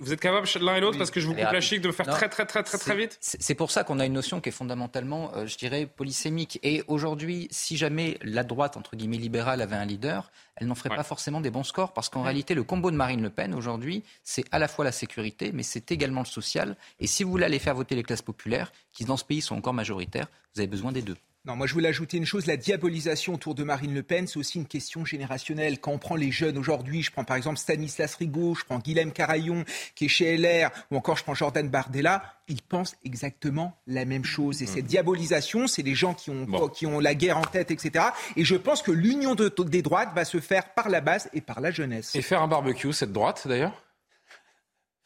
[0.00, 1.92] vous êtes capable l'un et l'autre parce que je vous coupe la chic de me
[1.92, 3.16] faire très très très très très vite.
[3.20, 6.58] C'est pour ça qu'on a une notion qui est fondamentalement, euh, je dirais, polysémique.
[6.64, 10.96] Et aujourd'hui, si jamais la droite entre guillemets libérale avait un leader, elle n'en ferait
[10.96, 14.02] pas forcément des bons scores parce qu'en réalité, le combo de Marine Le Pen aujourd'hui,
[14.24, 16.76] c'est à la fois la sécurité, mais c'est également le social.
[16.98, 19.54] Et si vous voulez aller faire voter les classes populaires, qui dans ce pays sont
[19.54, 20.26] encore majoritaires,
[20.56, 21.16] vous avez besoin des deux.
[21.46, 24.38] Non, moi je voulais ajouter une chose, la diabolisation autour de Marine Le Pen, c'est
[24.38, 25.80] aussi une question générationnelle.
[25.80, 29.10] Quand on prend les jeunes aujourd'hui, je prends par exemple Stanislas Rigaud, je prends Guilhem
[29.10, 29.64] Carayon
[29.94, 34.24] qui est chez LR, ou encore je prends Jordan Bardella, ils pensent exactement la même
[34.24, 34.60] chose.
[34.60, 34.88] Et cette mmh.
[34.88, 38.04] diabolisation, c'est les gens qui ont, qui ont la guerre en tête, etc.
[38.36, 41.40] Et je pense que l'union de, des droites va se faire par la base et
[41.40, 42.14] par la jeunesse.
[42.14, 43.82] Et faire un barbecue, cette droite d'ailleurs?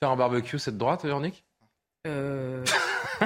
[0.00, 1.43] Faire un barbecue, cette droite, Véronique?
[2.06, 2.62] Euh...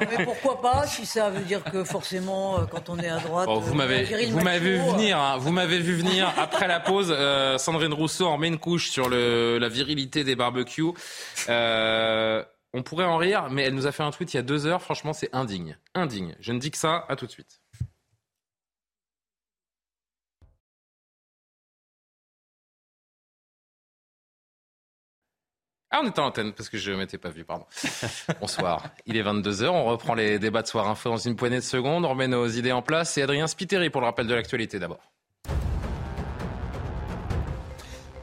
[0.00, 3.48] mais pourquoi pas si ça veut dire que forcément euh, quand on est à droite
[3.48, 5.38] vous m'avez vous m'avez vu venir hein.
[5.38, 7.14] vous m'avez vu venir après la pause.
[7.16, 10.92] Euh, Sandrine Rousseau en met une couche sur le, la virilité des barbecues.
[11.48, 14.42] Euh, on pourrait en rire mais elle nous a fait un tweet il y a
[14.42, 14.82] deux heures.
[14.82, 15.78] Franchement c'est indigne.
[15.94, 16.36] Indigne.
[16.40, 17.06] Je ne dis que ça.
[17.08, 17.61] À tout de suite
[25.94, 27.66] Ah, on est en antenne parce que je ne m'étais pas vu, pardon.
[28.40, 28.82] Bonsoir.
[29.04, 32.06] Il est 22h, on reprend les débats de Soir Info dans une poignée de secondes,
[32.06, 33.12] on remet nos idées en place.
[33.12, 35.00] C'est Adrien Spiteri pour le rappel de l'actualité d'abord.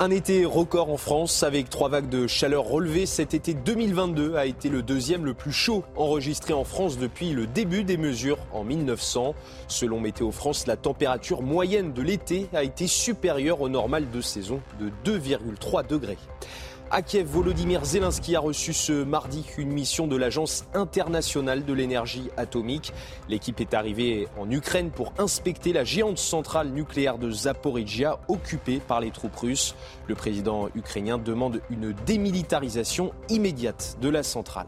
[0.01, 3.05] Un été record en France avec trois vagues de chaleur relevées.
[3.05, 7.45] Cet été 2022 a été le deuxième le plus chaud enregistré en France depuis le
[7.45, 9.35] début des mesures en 1900.
[9.67, 14.61] Selon Météo France, la température moyenne de l'été a été supérieure au normal de saison
[14.79, 16.17] de 2,3 degrés.
[16.91, 22.31] À Kiev, Volodymyr Zelensky a reçu ce mardi une mission de l'Agence internationale de l'énergie
[22.35, 22.93] atomique.
[23.27, 29.01] L'équipe est arrivée en Ukraine pour inspecter la géante centrale nucléaire de Zaporizhia occupée par
[29.01, 29.75] les troupes russes.
[30.07, 34.67] Le président ukrainien demande une démilitarisation immédiate de la centrale.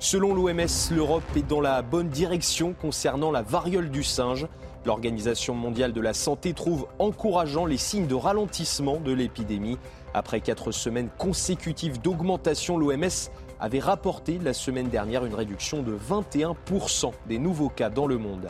[0.00, 4.46] Selon l'OMS, l'Europe est dans la bonne direction concernant la variole du singe.
[4.86, 9.76] L'Organisation mondiale de la santé trouve encourageant les signes de ralentissement de l'épidémie.
[10.14, 17.10] Après quatre semaines consécutives d'augmentation, l'OMS avait rapporté la semaine dernière une réduction de 21%
[17.26, 18.46] des nouveaux cas dans le monde.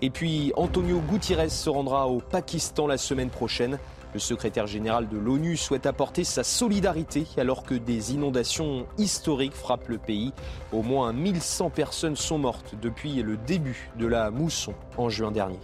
[0.00, 3.78] Et puis Antonio Gutiérrez se rendra au Pakistan la semaine prochaine.
[4.16, 9.88] Le secrétaire général de l'ONU souhaite apporter sa solidarité alors que des inondations historiques frappent
[9.88, 10.32] le pays.
[10.72, 15.60] Au moins 1100 personnes sont mortes depuis le début de la mousson en juin dernier.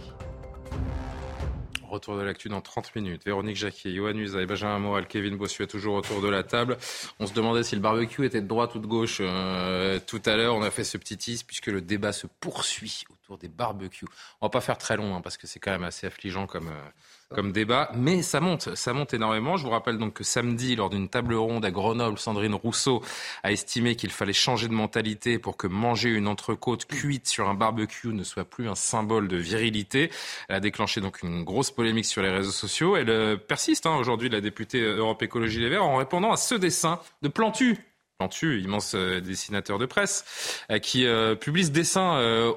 [1.89, 3.25] Retour de l'actu dans 30 minutes.
[3.25, 6.77] Véronique Jacquier, Johan et Benjamin Moral, Kevin Bossuet toujours autour de la table.
[7.19, 9.17] On se demandait si le barbecue était de droite ou de gauche.
[9.21, 13.03] Euh, tout à l'heure, on a fait ce petit tease puisque le débat se poursuit
[13.11, 14.05] autour des barbecues.
[14.41, 16.67] On va pas faire très long hein, parce que c'est quand même assez affligeant comme,
[16.67, 16.89] euh,
[17.33, 19.57] comme débat, mais ça monte, ça monte énormément.
[19.57, 23.01] Je vous rappelle donc que samedi, lors d'une table ronde à Grenoble, Sandrine Rousseau
[23.43, 27.53] a estimé qu'il fallait changer de mentalité pour que manger une entrecôte cuite sur un
[27.53, 30.11] barbecue ne soit plus un symbole de virilité.
[30.47, 32.95] Elle a déclenché donc une grosse polémique sur les réseaux sociaux.
[32.95, 36.55] Elle euh, persiste hein, aujourd'hui, la députée Europe Écologie Les Verts, en répondant à ce
[36.55, 37.92] dessin de Plantu
[38.41, 40.25] Immense euh, dessinateur de presse,
[40.71, 41.93] euh, qui euh, publie ce dessin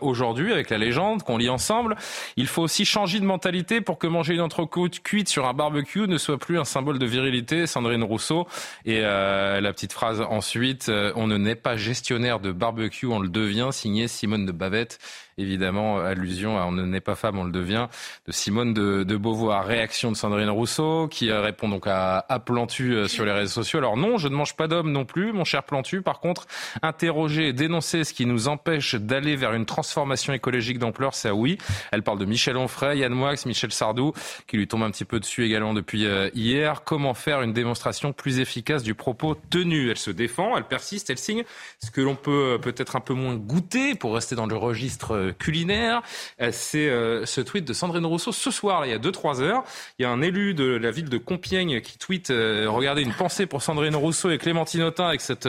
[0.00, 1.96] aujourd'hui avec la légende qu'on lit ensemble.
[2.36, 6.06] Il faut aussi changer de mentalité pour que manger une entrecôte cuite sur un barbecue
[6.06, 7.66] ne soit plus un symbole de virilité.
[7.66, 8.46] Sandrine Rousseau.
[8.84, 13.68] Et la petite phrase ensuite, on ne naît pas gestionnaire de barbecue, on le devient,
[13.72, 14.98] signé Simone de Bavette
[15.38, 17.88] évidemment, allusion à On ne naît pas femme, on le devient,
[18.26, 19.66] de Simone de, Beauvoir.
[19.66, 23.52] Réaction de Sandrine Rousseau, qui euh, répond donc à, à Plantu euh, sur les réseaux
[23.52, 23.78] sociaux.
[23.78, 26.02] Alors non, je ne mange pas d'homme non plus, mon cher Plantu.
[26.02, 26.46] Par contre,
[26.82, 31.58] interroger et dénoncer ce qui nous empêche d'aller vers une transformation écologique d'ampleur, ça oui.
[31.92, 34.12] Elle parle de Michel Onfray, Yann Moix, Michel Sardou,
[34.46, 36.82] qui lui tombe un petit peu dessus également depuis euh, hier.
[36.84, 39.90] Comment faire une démonstration plus efficace du propos tenu?
[39.90, 41.44] Elle se défend, elle persiste, elle signe
[41.82, 46.02] ce que l'on peut peut-être un peu moins goûter pour rester dans le registre culinaire.
[46.40, 49.64] Euh, c'est euh, ce tweet de Sandrine Rousseau ce soir, il y a 2-3 heures.
[49.98, 53.14] Il y a un élu de la ville de Compiègne qui tweet euh, Regardez une
[53.14, 55.48] pensée pour Sandrine Rousseau et Clémentine Autain avec cette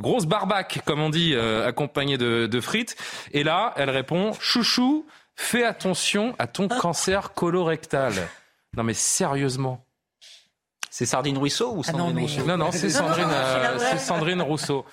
[0.00, 2.96] grosse barbaque, comme on dit, accompagnée de, de frites.
[3.32, 8.12] Et là, elle répond Chouchou, fais attention à ton cancer colorectal.
[8.76, 9.83] Non mais sérieusement.
[10.96, 14.84] C'est Sardine Rousseau ou ah Sandrine Rousseau Non, non, c'est Sandrine, euh, Sandrine Rousseau.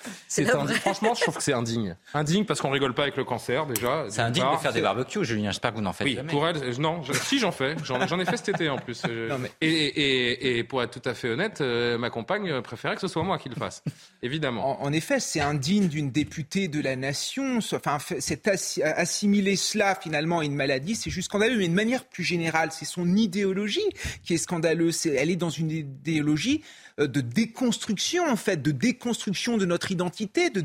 [0.80, 1.94] Franchement, je trouve que c'est indigne.
[2.12, 4.06] Indigne parce qu'on rigole pas avec le cancer déjà.
[4.08, 5.52] C'est indigne de faire des barbecues, Julien.
[5.52, 8.36] J'espère que vous n'en faites oui, Pour elle, non, si j'en fais, j'en ai fait
[8.36, 9.00] cet été en plus.
[9.60, 13.06] et, et, et, pour être tout à fait honnête, euh, ma compagne préférait que ce
[13.06, 13.84] soit moi qui le fasse,
[14.24, 14.82] évidemment.
[14.82, 17.60] En, effet, c'est indigne d'une députée de la nation.
[17.72, 18.48] Enfin, c'est
[18.82, 21.58] assimiler cela finalement à une maladie, c'est juste scandaleux.
[21.58, 23.88] Mais de manière plus générale, c'est son idéologie
[24.24, 25.06] qui est scandaleuse.
[25.06, 26.62] Elle est dans une idéologie
[26.98, 30.62] de déconstruction, en fait, de déconstruction de notre identité, de,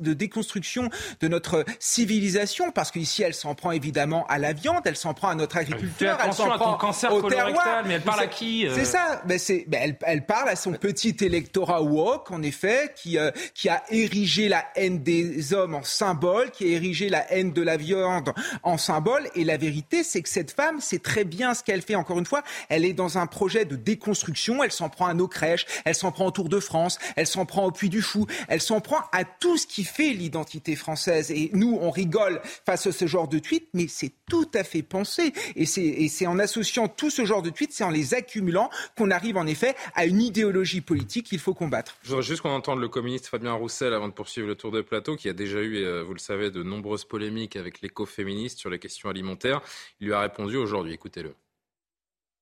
[0.00, 4.96] de déconstruction de notre civilisation, parce qu'ici, elle s'en prend évidemment à la viande, elle
[4.96, 7.82] s'en prend à notre agriculture, elle s'en prend cancer au terroir.
[7.86, 9.22] Mais elle parle à qui C'est ça.
[9.26, 13.30] Ben c'est, ben elle, elle, parle à son petit électorat woke, en effet, qui, euh,
[13.54, 17.62] qui a érigé la haine des hommes en symbole, qui a érigé la haine de
[17.62, 19.28] la viande en symbole.
[19.34, 21.94] Et la vérité, c'est que cette femme sait très bien ce qu'elle fait.
[21.94, 24.62] Encore une fois, elle est dans un projet de déconstruction.
[24.62, 27.46] Elle s'en prend à nos crèches, elle s'en prend au Tour de France, elle s'en
[27.46, 31.30] prend au Puy du Fou, elle s'en prend à tout ce qui fait l'identité française.
[31.30, 34.82] Et nous, on rigole face à ce genre de tweet, mais c'est tout à fait
[34.82, 35.32] pensé.
[35.56, 39.36] Et c'est en associant tout ce genre de tweets, c'est en les accumulant qu'on arrive
[39.36, 41.96] en effet à une idéologie politique qu'il faut combattre.
[42.02, 44.80] Je voudrais juste qu'on entende le communiste Fabien Roussel avant de poursuivre le tour de
[44.82, 48.70] plateau, qui a déjà eu, euh, vous le savez, de nombreuses polémiques avec l'écoféministe sur
[48.70, 49.60] les questions alimentaires.
[50.00, 50.92] Il lui a répondu aujourd'hui.
[50.92, 51.34] Écoutez-le.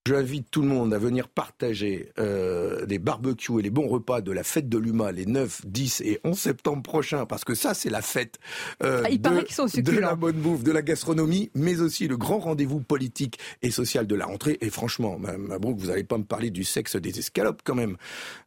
[0.08, 4.32] J'invite tout le monde à venir partager euh, les barbecues et les bons repas de
[4.32, 7.90] la fête de l'UMA les 9, 10 et 11 septembre prochains, parce que ça, c'est
[7.90, 8.38] la fête
[8.82, 12.80] euh, ah, de, de, la bonne bouffe, de la gastronomie, mais aussi le grand rendez-vous
[12.80, 14.56] politique et social de la rentrée.
[14.62, 17.98] Et franchement, Mabrouk, vous n'allez pas me parler du sexe des escalopes quand même.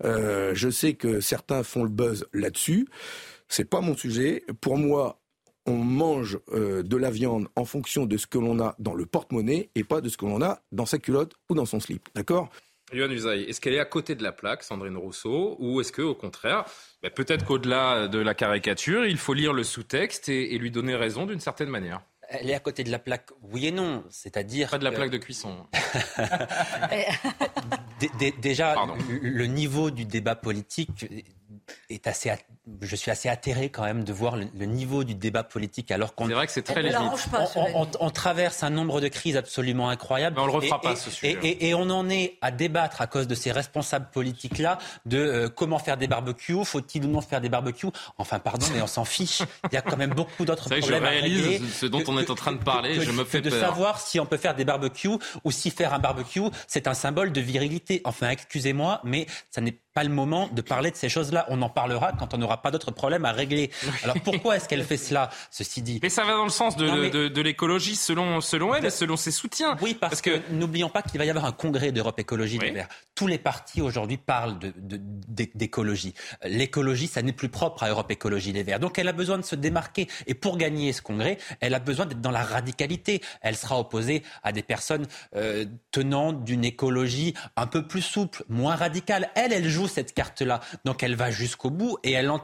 [0.03, 2.87] Euh, je sais que certains font le buzz là-dessus.
[3.49, 4.45] C'est pas mon sujet.
[4.61, 5.20] Pour moi,
[5.65, 9.05] on mange euh, de la viande en fonction de ce que l'on a dans le
[9.05, 12.09] porte-monnaie et pas de ce que l'on a dans sa culotte ou dans son slip.
[12.15, 12.49] D'accord?
[12.93, 16.13] Yohann Usaï, est-ce qu'elle est à côté de la plaque, Sandrine Rousseau, ou est-ce qu'au
[16.13, 16.65] contraire,
[17.01, 21.25] bah, peut-être qu'au-delà de la caricature, il faut lire le sous-texte et, lui donner raison
[21.25, 22.01] d'une certaine manière?
[22.27, 24.03] Elle est à côté de la plaque, oui et non.
[24.09, 24.69] C'est-à-dire.
[24.69, 25.67] Pas de la plaque de cuisson.
[28.41, 28.75] déjà,
[29.09, 31.05] le niveau du débat politique
[31.89, 32.31] est assez,
[32.81, 36.27] je suis assez atterré quand même de voir le, niveau du débat politique alors qu'on.
[36.27, 36.97] C'est vrai que c'est très léger.
[37.99, 40.35] On, traverse un nombre de crises absolument incroyables.
[40.35, 41.37] Mais on le refera pas ce sujet.
[41.43, 45.49] Et, on en est à débattre à cause de ces responsables politiques là de euh,
[45.49, 47.87] comment faire des barbecues, faut-il ou non faire des barbecues?
[48.17, 49.41] Enfin pardon, mais on s'en fiche.
[49.71, 50.83] Il y a quand même beaucoup d'autres problèmes.
[50.83, 53.01] Je réalise ce dont on est en train de parler.
[53.01, 55.99] je me fais de savoir si on peut faire des barbecues ou si faire un
[55.99, 58.01] barbecue c'est un symbole de virilité.
[58.05, 61.45] Enfin excusez-moi, mais ça n'est pas le moment de parler de ces choses-là.
[61.49, 63.71] On en parlera quand on n'aura pas d'autres problèmes à régler.
[64.03, 67.27] Alors pourquoi est-ce qu'elle fait cela, ceci dit Mais ça va dans le sens de,
[67.27, 69.77] de, l'écologie selon, selon elle et selon ses soutiens.
[69.81, 72.87] Oui, parce, que, n'oublions pas qu'il va y avoir un congrès d'Europe Écologie des Verts.
[73.15, 74.57] Tous les partis aujourd'hui parlent
[75.55, 76.13] d'écologie.
[76.43, 78.79] L'écologie, ça n'est plus propre à Europe Écologie des Verts.
[78.79, 80.07] Donc elle a besoin de se démarquer.
[80.27, 83.21] Et pour gagner ce congrès, elle a besoin d'être dans la radicalité.
[83.41, 88.75] Elle sera opposée à des personnes euh, tenant d'une écologie un peu plus souple, moins
[88.75, 89.29] radicale.
[89.35, 90.61] Elle, elle joue cette carte-là.
[90.85, 92.40] Donc elle va jusqu'au bout et elle entend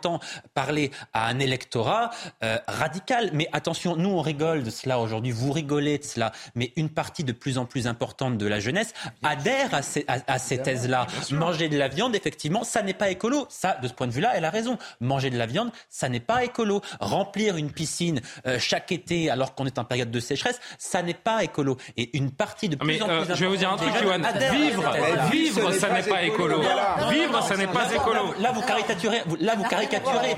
[0.54, 2.12] parler à un électorat
[2.44, 3.32] euh, radical.
[3.34, 7.24] Mais attention, nous on rigole de cela aujourd'hui, vous rigolez de cela, mais une partie
[7.24, 8.94] de plus en plus importante de la jeunesse
[9.24, 11.08] adhère à ces, à, ces thèses-là.
[11.32, 13.46] Manger de la viande, effectivement, ça n'est pas écolo.
[13.50, 14.78] Ça, de ce point de vue-là, elle a raison.
[15.00, 16.82] Manger de la viande, ça n'est pas écolo.
[17.00, 21.14] Remplir une piscine euh, chaque été alors qu'on est en période de sécheresse, ça n'est
[21.14, 21.78] pas écolo.
[21.96, 23.94] Et une partie de plus mais, en euh, plus Je vais vous dire un truc,
[24.02, 24.20] Johan.
[24.52, 24.94] Vivre,
[25.32, 26.62] vivre, ça n'est pas écolo.
[27.10, 28.34] Vivre, ça n'est pas écolo.
[28.40, 29.87] Là, vous caricaturez, là, vous caricaturez,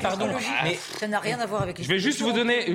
[0.02, 0.28] pardon.
[0.64, 1.82] Mais ça n'a rien à voir avec.
[1.82, 2.66] Je vais juste vous donner,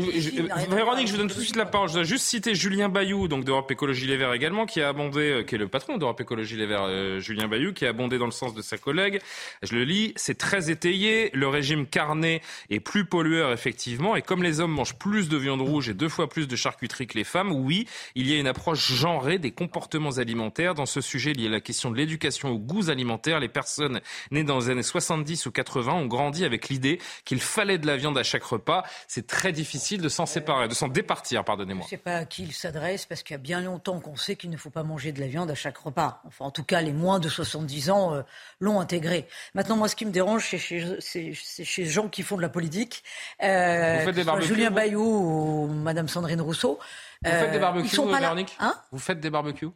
[0.71, 1.89] Véronique, je vous donne tout de suite la parole.
[1.89, 5.31] Je dois juste citer Julien Bayou, donc d'Europe Écologie Les Verts également, qui a abondé,
[5.31, 8.19] euh, qui est le patron d'Europe Écologie Les Verts, euh, Julien Bayou, qui a abondé
[8.19, 9.21] dans le sens de sa collègue.
[9.63, 11.31] Je le lis, c'est très étayé.
[11.35, 14.17] Le régime carné est plus pollueur, effectivement.
[14.17, 17.07] Et comme les hommes mangent plus de viande rouge et deux fois plus de charcuterie
[17.07, 20.75] que les femmes, oui, il y a une approche genrée des comportements alimentaires.
[20.75, 23.41] Dans ce sujet, il y a la question de l'éducation aux goûts alimentaires.
[23.41, 24.01] Les personnes
[24.31, 27.97] nés dans les années 70 ou 80 ont grandi avec l'idée qu'il fallait de la
[27.97, 28.85] viande à chaque repas.
[29.09, 31.83] C'est très difficile de s'en séparer, de s'en départir, pardonnez-moi.
[31.83, 34.17] Je ne sais pas à qui il s'adresse, parce qu'il y a bien longtemps qu'on
[34.17, 36.23] sait qu'il ne faut pas manger de la viande à chaque repas.
[36.27, 38.23] Enfin, en tout cas, les moins de 70 ans euh,
[38.61, 39.27] l'ont intégré.
[39.55, 43.05] Maintenant, moi, ce qui me dérange, c'est chez, chez, gens qui font de la politique.
[43.43, 46.79] Euh, Julien Bayou ou Madame Sandrine Rousseau.
[47.25, 48.01] Vous faites des euh, barbecues,
[48.59, 48.75] hein?
[48.93, 49.71] Vous faites des barbecues?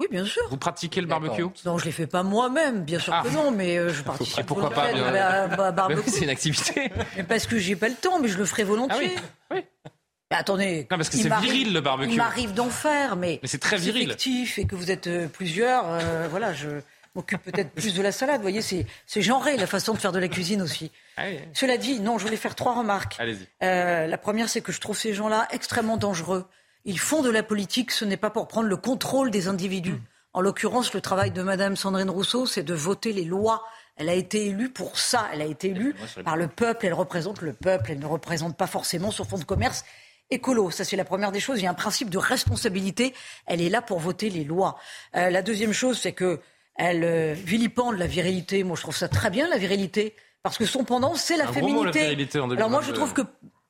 [0.00, 0.42] Oui, bien sûr.
[0.48, 1.42] Vous pratiquez le barbecue?
[1.64, 3.32] Non, je ne les fais pas moi-même, bien sûr que ah.
[3.32, 4.46] non, mais euh, je participe.
[4.46, 6.08] Pourquoi pas barbecue.
[6.08, 6.90] C'est une activité.
[7.28, 9.16] parce que j'ai pas le temps, mais je le ferai volontiers.
[9.16, 9.56] Ah oui.
[9.56, 9.90] oui.
[10.30, 10.86] Mais attendez.
[10.90, 12.12] Non, parce que c'est viril le barbecue.
[12.12, 13.40] Il m'arrive d'en faire, mais.
[13.42, 14.14] Mais c'est très viril.
[14.56, 16.68] et que vous êtes euh, plusieurs, euh, voilà, je
[17.16, 18.36] m'occupe peut-être plus de la salade.
[18.36, 20.92] Vous voyez, c'est genré la façon de faire de la cuisine aussi.
[21.16, 23.16] Ah Cela dit, non, je voulais faire trois remarques.
[23.18, 23.48] Allez-y.
[23.60, 26.46] la première, c'est que je trouve ces gens-là extrêmement dangereux.
[26.84, 29.92] Ils font de la politique, ce n'est pas pour prendre le contrôle des individus.
[29.92, 30.02] Hmm.
[30.34, 33.64] En l'occurrence, le travail de Madame Sandrine Rousseau, c'est de voter les lois.
[33.96, 35.26] Elle a été élue pour ça.
[35.32, 36.86] Elle a été élue par le peuple.
[36.86, 37.92] Elle représente le peuple.
[37.92, 39.84] Elle ne représente pas forcément son fonds de commerce
[40.30, 40.70] écolo.
[40.70, 41.58] Ça, c'est la première des choses.
[41.58, 43.14] Il y a un principe de responsabilité.
[43.46, 44.78] Elle est là pour voter les lois.
[45.16, 46.40] Euh, la deuxième chose, c'est que
[46.76, 48.62] elle euh, vilipende la virilité.
[48.62, 50.14] Moi, je trouve ça très bien, la virilité.
[50.42, 52.16] Parce que son pendant, c'est la féminité.
[52.56, 53.22] Alors moi, je trouve que...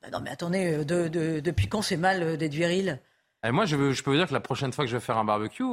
[0.02, 3.00] Bah non, mais attendez, de, depuis quand c'est mal d'être viril?
[3.44, 5.02] Et eh, moi, je, je, peux vous dire que la prochaine fois que je vais
[5.02, 5.64] faire un barbecue,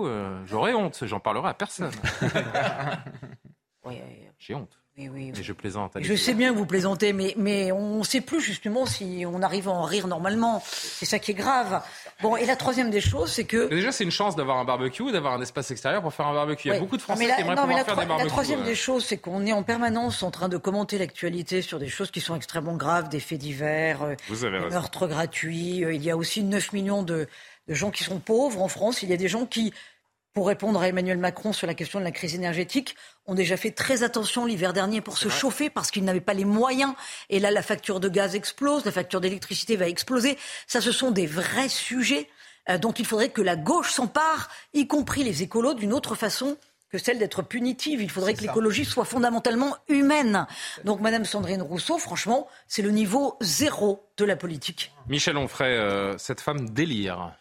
[0.46, 1.06] j'aurai honte.
[1.06, 1.92] J'en parlerai à personne.
[4.38, 4.80] J'ai honte.
[4.98, 5.92] Oui, oui, je plaisante.
[6.00, 9.42] Je sais bien que vous plaisantez, mais, mais on ne sait plus justement si on
[9.42, 10.64] arrive à en rire normalement.
[10.66, 11.82] C'est ça qui est grave.
[12.22, 13.68] Bon, et la troisième des choses, c'est que...
[13.68, 16.70] Déjà, c'est une chance d'avoir un barbecue, d'avoir un espace extérieur pour faire un barbecue.
[16.70, 18.24] Il y a beaucoup de Français qui aimeraient pouvoir faire des barbecues.
[18.24, 21.78] La troisième des choses, c'est qu'on est en permanence en train de commenter l'actualité sur
[21.78, 25.84] des choses qui sont extrêmement graves, des faits divers, euh, des meurtres gratuits.
[25.84, 27.28] Euh, il y a aussi 9 millions de,
[27.68, 29.04] de gens qui sont pauvres en France.
[29.04, 29.74] Il y a des gens qui
[30.36, 33.72] pour répondre à Emmanuel Macron sur la question de la crise énergétique, ont déjà fait
[33.72, 36.94] très attention l'hiver dernier pour se chauffer parce qu'ils n'avaient pas les moyens.
[37.30, 40.38] Et là, la facture de gaz explose, la facture d'électricité va exploser.
[40.68, 42.28] Ça, ce sont des vrais sujets
[42.70, 46.58] euh, dont il faudrait que la gauche s'empare, y compris les écolos, d'une autre façon
[46.90, 48.02] que celle d'être punitive.
[48.02, 50.48] Il faudrait que l'écologie soit fondamentalement humaine.
[50.84, 54.92] Donc, Madame Sandrine Rousseau, franchement, c'est le niveau zéro de la politique.
[55.08, 57.32] Michel Onfray, euh, cette femme délire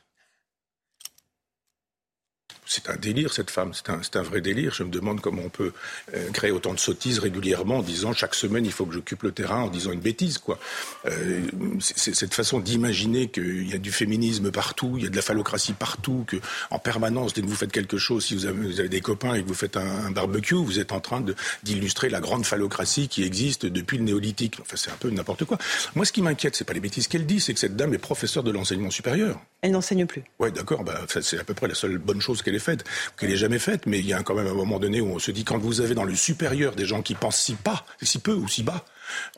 [2.67, 3.73] c'est un délire, cette femme.
[3.75, 4.73] C'est un, vrai délire.
[4.75, 5.73] Je me demande comment on peut
[6.15, 9.33] euh, créer autant de sottises régulièrement en disant chaque semaine il faut que j'occupe le
[9.33, 10.59] terrain en disant une bêtise, quoi.
[11.07, 11.41] Euh,
[11.81, 15.23] c'est cette façon d'imaginer qu'il y a du féminisme partout, il y a de la
[15.23, 16.37] phallocratie partout, que
[16.71, 19.49] en permanence, dès que vous faites quelque chose, si vous avez, des copains et que
[19.49, 21.25] vous faites un, barbecue, vous êtes en train
[21.63, 24.57] d'illustrer la grande phallocratie qui existe depuis le néolithique.
[24.61, 25.59] Enfin, c'est un peu n'importe quoi.
[25.95, 27.99] Moi, ce qui m'inquiète, c'est pas les bêtises qu'elle dit, c'est que cette dame est
[27.99, 29.41] professeure de l'enseignement supérieur.
[29.61, 30.23] Elle n'enseigne plus.
[30.39, 30.85] Ouais, d'accord.
[30.85, 32.85] Bah, c'est à peu près la seule bonne chose qu'elle ait faite,
[33.19, 33.87] qu'elle ait jamais faite.
[33.87, 35.81] Mais il y a quand même un moment donné où on se dit, quand vous
[35.81, 38.85] avez dans le supérieur des gens qui pensent si pas, si peu ou si bas,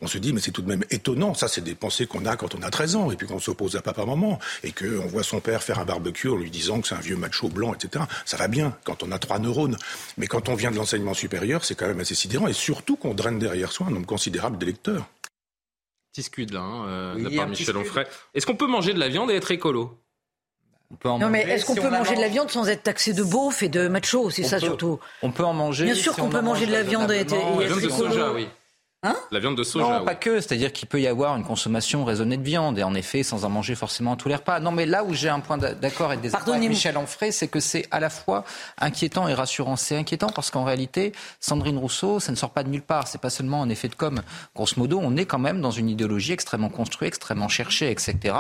[0.01, 1.35] on se dit, mais c'est tout de même étonnant.
[1.35, 3.77] Ça, c'est des pensées qu'on a quand on a 13 ans et puis qu'on s'oppose
[3.77, 6.95] à papa-maman et qu'on voit son père faire un barbecue en lui disant que c'est
[6.95, 8.05] un vieux macho blanc, etc.
[8.25, 9.77] Ça va bien quand on a trois neurones.
[10.17, 13.15] Mais quand on vient de l'enseignement supérieur, c'est quand même assez sidérant et surtout qu'on
[13.15, 15.07] draine derrière soi un nombre considérable d'électeurs.
[16.13, 18.07] Petit scud là, hein, euh, de la part Michel Onfray.
[18.35, 19.99] Est-ce qu'on peut manger de la viande et être écolo?
[21.05, 23.69] Non, mais est-ce qu'on peut manger de la viande sans être taxé de beauf et
[23.69, 24.99] de macho C'est ça surtout.
[25.23, 25.85] On peut en manger.
[25.85, 28.35] Bien sûr qu'on peut manger de la viande et, être écolo.
[28.35, 28.49] oui.
[29.03, 29.99] Hein la viande de soja.
[29.99, 30.41] Non, pas que.
[30.41, 33.51] C'est-à-dire qu'il peut y avoir une consommation raisonnée de viande et en effet sans en
[33.51, 34.59] manger forcément à tous les repas.
[34.59, 37.61] Non, mais là où j'ai un point d'accord et des avec Michel Onfray, c'est que
[37.61, 38.45] c'est à la fois
[38.79, 39.77] inquiétant et rassurant.
[39.77, 43.07] C'est inquiétant parce qu'en réalité, Sandrine Rousseau, ça ne sort pas de nulle part.
[43.07, 44.23] C'est pas seulement un effet de com.
[44.55, 48.35] Grosso modo, on est quand même dans une idéologie extrêmement construite, extrêmement cherchée, etc.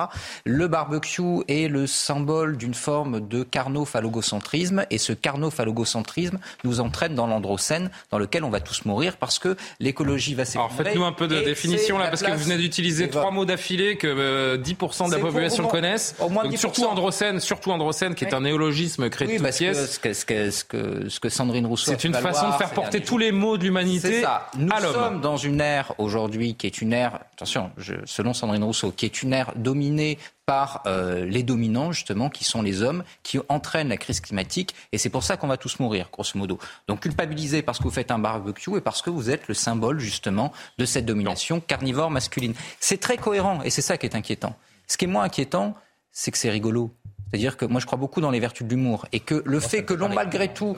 [0.45, 7.27] Le barbecue est le symbole d'une forme de carnophalogocentrisme et ce carnophalogocentrisme nous entraîne dans
[7.27, 11.29] l'androcène dans lequel on va tous mourir parce que l'écologie va alors faites-nous un peu
[11.29, 15.15] de définition là, parce que vous venez d'utiliser trois mots d'affilée que 10% euh, de
[15.15, 16.17] la population connaissent.
[16.57, 19.93] surtout androcène, surtout androcène, qui est un néologisme créé de toutes pièces.
[19.93, 21.91] Ce que, ce, que, ce, que, ce que Sandrine Rousseau.
[21.91, 24.69] C'est une façon de faire porter tous les mots de l'humanité à l'homme.
[24.69, 28.93] Nous sommes dans une ère aujourd'hui qui est une ère, attention, je, selon Sandrine Rousseau,
[28.93, 33.39] qui est une ère dominée par euh, les dominants, justement, qui sont les hommes, qui
[33.49, 34.75] entraînent la crise climatique.
[34.93, 36.59] Et c'est pour ça qu'on va tous mourir, grosso modo.
[36.87, 39.99] Donc culpabiliser parce que vous faites un barbecue et parce que vous êtes le symbole,
[39.99, 42.55] justement, de cette domination carnivore masculine.
[42.79, 44.57] C'est très cohérent et c'est ça qui est inquiétant.
[44.87, 45.75] Ce qui est moins inquiétant,
[46.13, 46.93] c'est que c'est rigolo.
[47.29, 49.85] C'est-à-dire que moi, je crois beaucoup dans les vertus de l'humour et que le fait
[49.85, 50.77] que l'on, malgré tout,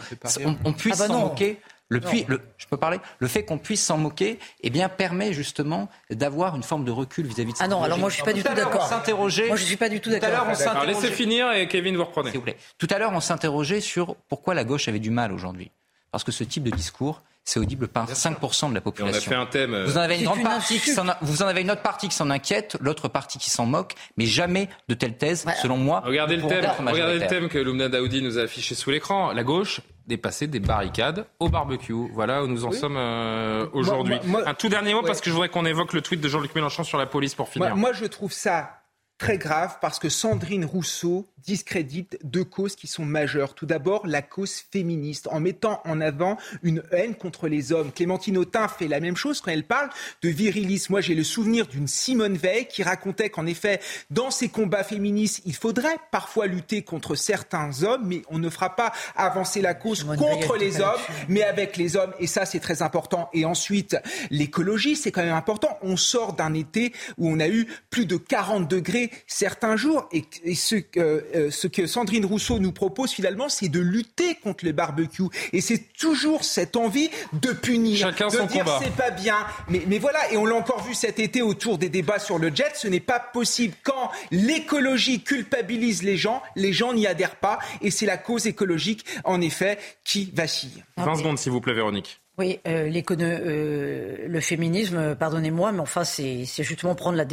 [0.65, 1.61] on, puisse ah bah s'en moquer.
[1.91, 2.99] Le, le, je peux parler?
[3.19, 7.27] Le fait qu'on puisse s'en moquer eh bien, permet justement d'avoir une forme de recul
[7.27, 7.65] vis-à-vis de ça.
[7.65, 8.91] Ah non, alors moi je suis pas du tout d'accord.
[9.17, 10.47] Moi je suis pas du tout d'accord.
[10.69, 12.31] Alors laissez finir et Kevin vous reprenez.
[12.31, 12.59] S'il vous plaît.
[12.77, 15.71] Tout à l'heure on s'interrogeait sur pourquoi la gauche avait du mal aujourd'hui.
[16.11, 19.31] Parce que ce type de discours, c'est audible par 5% de la population.
[19.31, 19.85] on a fait un thème.
[19.85, 20.91] Vous en avez une grande partie qui
[21.23, 24.27] vous en avez une autre partie qui s'en inquiète, l'autre partie qui s'en moque, mais
[24.27, 26.03] jamais de telle thèse, selon moi.
[26.05, 29.33] Regardez le thème, regardez le thème que Lumna Daoudi nous a affiché sous l'écran.
[29.33, 31.95] La gauche dépasser des barricades au barbecue.
[32.15, 34.17] Voilà où nous en sommes euh, aujourd'hui.
[34.47, 36.83] Un tout dernier mot parce que je voudrais qu'on évoque le tweet de Jean-Luc Mélenchon
[36.83, 37.77] sur la police pour finir.
[37.77, 38.78] moi je trouve ça
[39.19, 43.55] très grave parce que Sandrine Rousseau discrédite deux causes qui sont majeures.
[43.55, 47.91] Tout d'abord, la cause féministe, en mettant en avant une haine contre les hommes.
[47.91, 49.89] Clémentine Autain fait la même chose quand elle parle
[50.23, 50.93] de virilisme.
[50.93, 55.41] Moi, j'ai le souvenir d'une Simone Veil qui racontait qu'en effet, dans ces combats féministes,
[55.47, 60.05] il faudrait parfois lutter contre certains hommes, mais on ne fera pas avancer la cause
[60.05, 62.13] contre les hommes, mais avec les hommes.
[62.21, 63.31] Et ça, c'est très important.
[63.33, 63.97] Et ensuite,
[64.31, 65.79] l'écologie, c'est quand même important.
[65.83, 70.09] On sort d'un été où on a eu plus de 40 degrés passer certains jours.
[70.13, 74.73] Et, ce, que, ce que Sandrine Rousseau nous propose finalement, c'est de lutter contre le
[74.73, 75.25] barbecue.
[75.53, 79.37] Et c'est toujours cette envie de punir, Chacun de son dire c'est pas bien.
[79.69, 82.55] Mais, mais voilà, et on l'a encore vu cet été autour des débats sur le
[82.55, 83.75] jet, ce n'est pas possible.
[83.83, 87.59] Quand l'écologie culpabilise les gens, les gens n'y adhèrent pas.
[87.81, 90.85] Et c'est la cause écologique, en effet, qui vacille.
[90.97, 92.21] 20 secondes, s'il vous plaît, Véronique.
[92.39, 92.89] Oui, euh,
[93.21, 97.25] euh, le féminisme, pardonnez-moi, mais enfin, c'est justement prendre la,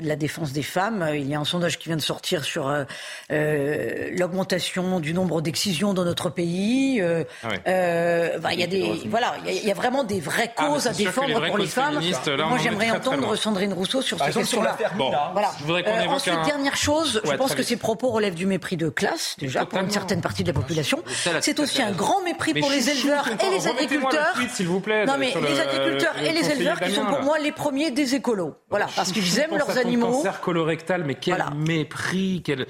[0.00, 1.06] la, défense des femmes.
[1.12, 2.84] Il y a un sondage qui vient de sortir sur euh,
[3.30, 6.98] euh l'augmentation du nombre d'excisions dans notre pays.
[7.02, 8.38] Euh, ah ouais.
[8.38, 10.52] bah, il y a des, voilà, il y, a, il y, a vraiment des vraies
[10.56, 12.00] causes ah, à défendre les pour les femmes.
[12.00, 14.78] Là, Moi, j'aimerais entendre très Sandrine Rousseau sur ces questions-là.
[14.96, 15.52] Bon, voilà.
[15.66, 16.46] je Ensuite, un...
[16.46, 17.68] dernière chose, ouais, je pense que vite.
[17.68, 21.02] ces propos relèvent du mépris de classe, déjà, pour une certaine partie de la population.
[21.42, 24.34] C'est aussi un grand mépris pour les éleveurs et les agriculteurs.
[24.54, 25.06] S'il vous plaît.
[25.06, 28.54] Non, mais les agriculteurs et les éleveurs qui sont pour moi les premiers des écolos.
[28.70, 30.10] Voilà, parce qu'ils aiment leurs animaux.
[30.10, 31.50] cancer colorectal, mais quel voilà.
[31.50, 32.66] mépris, quel...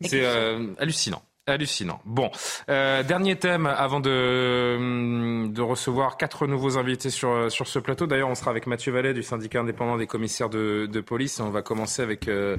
[0.00, 1.22] C'est euh, hallucinant.
[1.46, 2.00] Hallucinant.
[2.06, 2.30] Bon,
[2.70, 8.06] euh, dernier thème avant de, de recevoir quatre nouveaux invités sur, sur ce plateau.
[8.06, 11.50] D'ailleurs, on sera avec Mathieu Vallet du syndicat indépendant des commissaires de, de police on
[11.50, 12.28] va commencer avec...
[12.28, 12.56] Euh,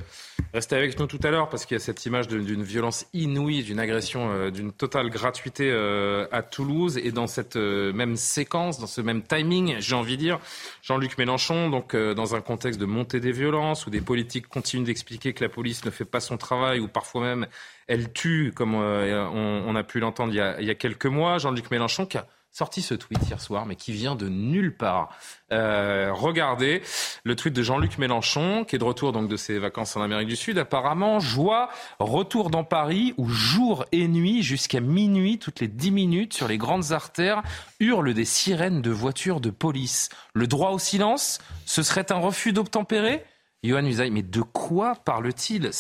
[0.54, 3.64] restez avec nous tout à l'heure parce qu'il y a cette image d'une violence inouïe,
[3.64, 8.80] d'une agression, euh, d'une totale gratuité euh, à Toulouse et dans cette euh, même séquence,
[8.80, 10.40] dans ce même timing, j'ai envie de dire,
[10.84, 14.86] Jean-Luc Mélenchon, donc euh, dans un contexte de montée des violences où des politiques continuent
[14.86, 17.48] d'expliquer que la police ne fait pas son travail ou parfois même
[17.88, 21.38] elle tue, comme euh, on, on, a pu l'entendre il, il, y a quelques mois.
[21.38, 25.10] Jean-Luc Mélenchon qui a sorti ce tweet hier soir, mais qui vient de nulle part.
[25.52, 26.82] Euh, regardez
[27.26, 30.30] le tweet de Jean-Luc Mélenchon, qui est de retour donc de ses vacances en Amérique
[30.30, 30.58] du Sud.
[30.58, 31.70] Apparemment, joie,
[32.00, 36.58] retour dans Paris, où jour et nuit, jusqu'à minuit, toutes les dix minutes, sur les
[36.58, 37.44] grandes artères,
[37.82, 40.08] hurlent des sirènes de voitures de police.
[40.34, 43.26] Le droit au silence, ce serait un refus d'obtempérer?
[43.66, 45.72] Yohann Usaï, mais de quoi parle-t-il?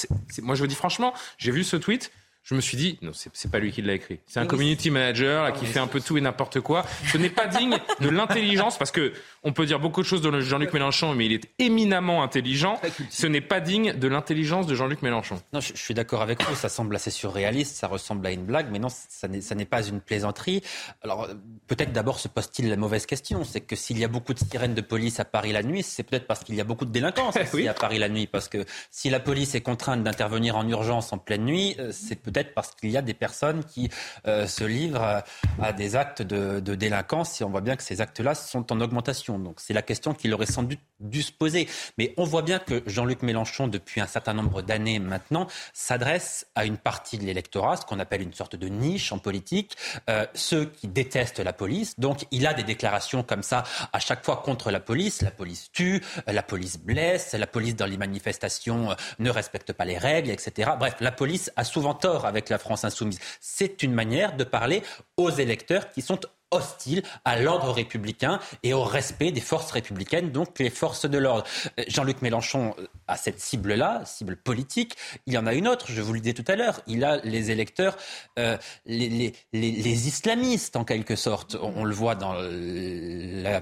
[0.41, 2.11] Moi, je vous dis franchement, j'ai vu ce tweet,
[2.45, 4.19] je me suis dit, non, c'est pas lui qui l'a écrit.
[4.27, 6.85] C'est un community manager là, qui fait un peu tout et n'importe quoi.
[7.11, 10.39] Ce n'est pas digne de l'intelligence, parce que on peut dire beaucoup de choses de
[10.41, 12.79] Jean-Luc Mélenchon, mais il est éminemment intelligent.
[13.09, 15.41] Ce n'est pas digne de l'intelligence de Jean-Luc Mélenchon.
[15.53, 16.53] Non, je, je suis d'accord avec vous.
[16.53, 19.99] Ça semble assez surréaliste, ça ressemble à une blague, mais non, ça n'est pas une
[19.99, 20.61] plaisanterie.
[21.01, 21.27] Alors,
[21.65, 23.43] peut-être d'abord se pose-t-il la mauvaise question.
[23.43, 26.03] C'est que s'il y a beaucoup de sirènes de police à Paris la nuit, c'est
[26.03, 27.67] peut-être parce qu'il y a beaucoup de délinquance oui.
[27.67, 28.27] à Paris la nuit.
[28.27, 32.53] Parce que si la police est contrainte d'intervenir en urgence en pleine nuit, c'est peut-être
[32.53, 33.89] parce qu'il y a des personnes qui
[34.27, 35.23] euh, se livrent
[35.61, 38.81] à, des actes de, de, délinquance et on voit bien que ces actes-là sont en
[38.81, 39.39] augmentation.
[39.39, 41.67] Donc c'est la question qu'il aurait sans doute dû se poser.
[41.97, 46.65] Mais on voit bien que Jean-Luc Mélenchon, depuis un certain nombre d'années maintenant, s'adresse à
[46.65, 49.77] une partie de l'électorat, ce qu'on appelle une sorte de niche en politique,
[50.09, 51.99] euh, ceux qui détestent la police.
[51.99, 53.63] Donc il a des déclarations comme ça
[53.93, 55.21] à chaque fois contre la police.
[55.21, 59.85] La police tue, la police blesse, la police dans les manifestations euh, ne respecte pas
[59.85, 60.71] les règles, etc.
[60.77, 63.19] Bref, la police a souvent tort avec la France insoumise.
[63.39, 64.83] C'est une manière de parler
[65.17, 66.19] aux électeurs qui sont
[66.51, 71.43] hostiles à l'ordre républicain et au respect des forces républicaines, donc les forces de l'ordre.
[71.87, 72.75] Jean-Luc Mélenchon
[73.07, 74.95] a cette cible-là, cible politique.
[75.25, 76.81] Il y en a une autre, je vous le disais tout à l'heure.
[76.87, 77.97] Il a les électeurs,
[78.39, 81.57] euh, les, islamistes en quelque sorte.
[81.61, 83.61] On, on le voit dans la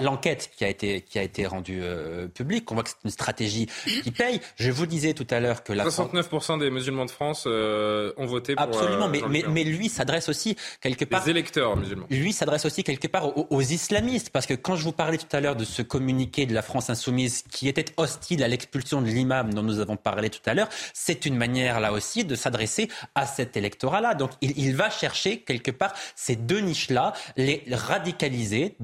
[0.00, 3.10] l'enquête qui a été qui a été rendue euh, publique, on voit que c'est une
[3.10, 3.66] stratégie
[4.02, 4.40] qui paye.
[4.56, 8.26] Je vous disais tout à l'heure que la 69% des musulmans de France euh, ont
[8.26, 12.06] voté pour absolument, euh, mais, mais, mais lui s'adresse aussi quelque part les électeurs musulmans.
[12.10, 15.36] Lui s'adresse aussi quelque part aux, aux, islamistes parce que quand je vous parlais tout
[15.36, 19.06] à l'heure de ce communiqué de la France insoumise qui était hostile à l'expulsion de
[19.06, 22.88] l'imam dont nous avons parlé tout à l'heure, c'est une manière là aussi de s'adresser
[23.14, 24.14] à cet électorat-là.
[24.14, 28.76] Donc il, il va chercher quelque part ces deux niches-là, les radicaliser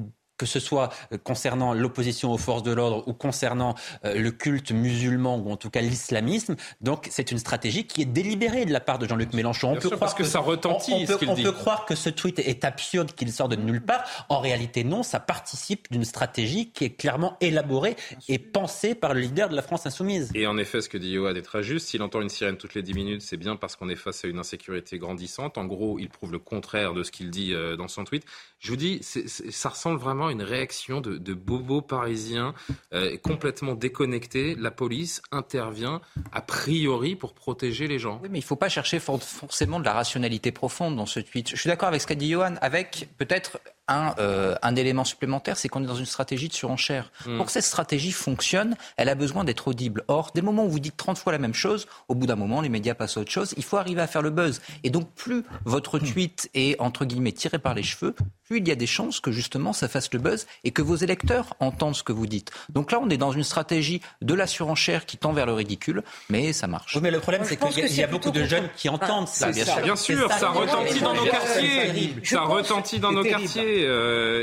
[0.44, 0.90] que ce soit
[1.22, 3.74] concernant l'opposition aux forces de l'ordre ou concernant
[4.04, 6.56] euh, le culte musulman ou en tout cas l'islamisme.
[6.82, 9.72] Donc c'est une stratégie qui est délibérée de la part de Jean-Luc Mélenchon.
[9.72, 10.92] On peut croire parce que, que ça retentit.
[10.92, 11.42] On, on, peut, qu on dit.
[11.42, 14.04] peut, croire que ce tweet est absurde, qu'il sort de nulle part.
[14.28, 15.02] En réalité, non.
[15.02, 17.96] Ça participe d'une stratégie qui est clairement élaborée
[18.28, 20.30] et pensée par le leader de la France insoumise.
[20.34, 21.88] Et en effet, ce que dit Yoad est très juste.
[21.88, 24.28] S'il entend une sirène toutes les 10 minutes, c'est bien parce qu'on est face à
[24.28, 25.56] une insécurité grandissante.
[25.56, 28.24] En gros, il prouve le contraire de ce qu'il dit euh, dans son tweet.
[28.58, 31.34] Je vous dis, c est, c est, ça ressemble vraiment à une réaction de, de
[31.34, 32.54] bobos parisiens
[32.92, 34.54] euh, complètement déconnectés.
[34.54, 36.00] La police intervient
[36.32, 38.20] a priori pour protéger les gens.
[38.22, 41.20] Oui, mais il ne faut pas chercher for forcément de la rationalité profonde dans ce
[41.20, 41.50] tweet.
[41.50, 45.56] Je suis d'accord avec ce qu'a dit Johan, avec peut-être un, euh, un élément supplémentaire,
[45.56, 47.12] c'est qu'on est dans une stratégie de surenchère.
[47.26, 47.36] Mm.
[47.36, 50.04] Pour que cette stratégie fonctionne, elle a besoin d'être audible.
[50.08, 52.36] Or, dès le moment où vous dites 30 fois la même chose, au bout d'un
[52.36, 53.54] moment, les médias passent à autre chose.
[53.56, 54.62] Il faut arriver à faire le buzz.
[54.84, 58.14] Et donc, plus votre tweet est, entre guillemets, tiré par les cheveux,
[58.44, 60.96] plus il y a des chances que justement ça fasse le buzz et que vos
[60.96, 62.50] électeurs entendent ce que vous dites.
[62.70, 66.02] Donc là, on est dans une stratégie de la surenchère qui tend vers le ridicule,
[66.30, 66.96] mais ça marche.
[66.96, 69.50] Oui, mais le problème, c'est qu'il y, a beaucoup de jeunes qui entendent ça.
[69.50, 72.14] Bien, sûr, bien sûr ça, retentit dans nos quartiers.
[72.24, 73.86] Ça retentit dans nos quartiers,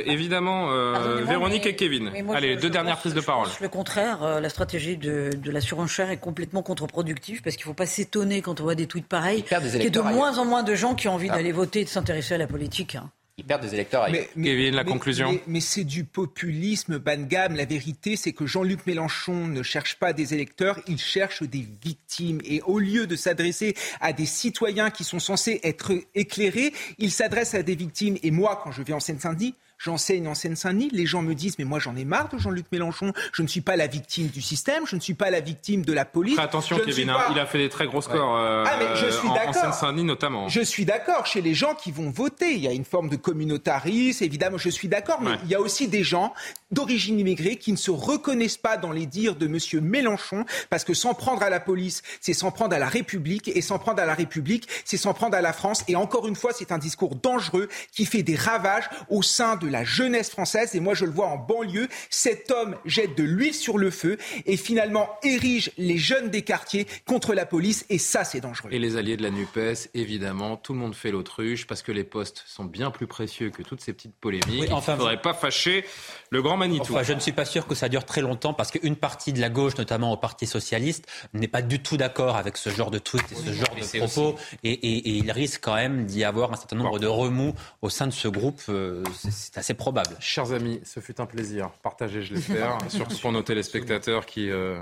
[0.05, 0.69] évidemment.
[0.71, 2.11] Euh, Véronique et Kevin.
[2.33, 3.47] Allez, deux dernières prises de parole.
[3.59, 7.75] Le contraire, euh, la stratégie de, la surenchère est complètement contre-productive parce qu'il ne faut
[7.75, 10.63] pas s'étonner quand on voit des tweets pareils qu'il y ait de moins en moins
[10.63, 11.35] de gens qui ont envie ah.
[11.35, 12.95] d'aller voter et de s'intéresser à la politique.
[12.95, 13.09] Hein.
[13.37, 14.07] Ils perdent des électeurs.
[14.11, 15.39] Mais, Kevin, la conclusion.
[15.47, 17.55] Mais, c'est du populisme bas de gamme.
[17.55, 22.39] La vérité, c'est que Jean-Luc Mélenchon ne cherche pas des électeurs, il cherche des victimes.
[22.43, 27.53] Et au lieu de s'adresser à des citoyens qui sont censés être éclairés, il s'adresse
[27.53, 28.17] à des victimes.
[28.21, 31.65] Et moi, quand je vais en Seine-Saint-Denis, j'enseigne en Seine-Saint-Denis, les gens me disent mais
[31.65, 34.85] moi j'en ai marre de Jean-Luc Mélenchon, je ne suis pas la victime du système,
[34.85, 36.37] je ne suis pas la victime de la police.
[36.37, 39.27] attention Kevin, hein, il a fait des très gros scores euh, ah, mais je suis
[39.27, 40.47] en, en Seine-Saint-Denis notamment.
[40.47, 43.15] Je suis d'accord, chez les gens qui vont voter, il y a une forme de
[43.15, 46.33] communautarisme, évidemment je suis d'accord, mais il y a aussi des gens
[46.71, 49.83] d'origine immigrée qui ne se reconnaissent pas dans les dires de M.
[49.83, 53.61] Mélenchon, parce que s'en prendre à la police, c'est s'en prendre à la République, et
[53.61, 56.51] s'en prendre à la République, c'est s'en prendre à la France, et encore une fois,
[56.53, 60.75] c'est un discours dangereux qui fait des ravages au sein de la jeunesse française.
[60.75, 61.87] Et moi, je le vois en banlieue.
[62.09, 66.87] Cet homme jette de l'huile sur le feu et finalement érige les jeunes des quartiers
[67.05, 67.85] contre la police.
[67.89, 68.69] Et ça, c'est dangereux.
[68.71, 72.03] Et les alliés de la NUPES, évidemment, tout le monde fait l'autruche parce que les
[72.03, 74.71] postes sont bien plus précieux que toutes ces petites polémiques.
[74.71, 75.85] enfin, Il ne faudrait pas fâcher
[76.29, 76.93] le grand Manitou.
[76.93, 79.41] Enfin, je ne suis pas sûr que ça dure très longtemps parce qu'une partie de
[79.41, 82.99] la gauche, notamment au Parti socialiste, n'est pas du tout d'accord avec ce genre de
[82.99, 84.35] tweet et ce genre de propos.
[84.63, 88.13] Et, il risque quand même d'y avoir un certain nombre de remous au sein de
[88.13, 88.61] ce groupe.
[88.69, 90.15] Euh, c'est assez probable.
[90.19, 91.71] Chers amis, ce fut un plaisir.
[91.83, 94.79] Partagez, je l'espère, surtout pour nos téléspectateurs qui euh,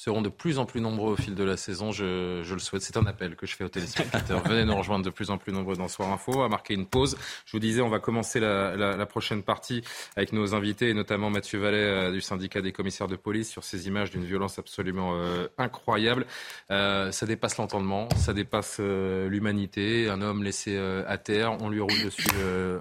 [0.00, 1.92] seront de plus en plus nombreux au fil de la saison.
[1.92, 2.80] Je, le souhaite.
[2.80, 4.42] C'est un appel que je fais aux téléspectateurs.
[4.48, 6.40] Venez nous rejoindre de plus en plus nombreux dans Soir Info.
[6.40, 7.18] À marquer une pause.
[7.44, 9.82] Je vous disais, on va commencer la, prochaine partie
[10.16, 13.64] avec nos invités, et notamment Mathieu Vallet euh, du syndicat des commissaires de police sur
[13.64, 16.24] ces images d'une violence absolument euh, incroyable.
[16.68, 20.08] ça dépasse l'entendement, ça dépasse l'humanité.
[20.08, 22.28] Un homme laissé à terre, on lui roule dessus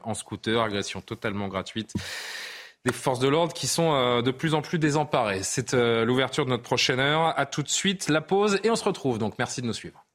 [0.03, 1.93] en scooter, agression totalement gratuite
[2.85, 5.43] des forces de l'ordre qui sont euh, de plus en plus désemparées.
[5.43, 7.37] C'est euh, l'ouverture de notre prochaine heure.
[7.37, 9.17] À tout de suite, la pause et on se retrouve.
[9.17, 10.05] Donc merci de nous suivre.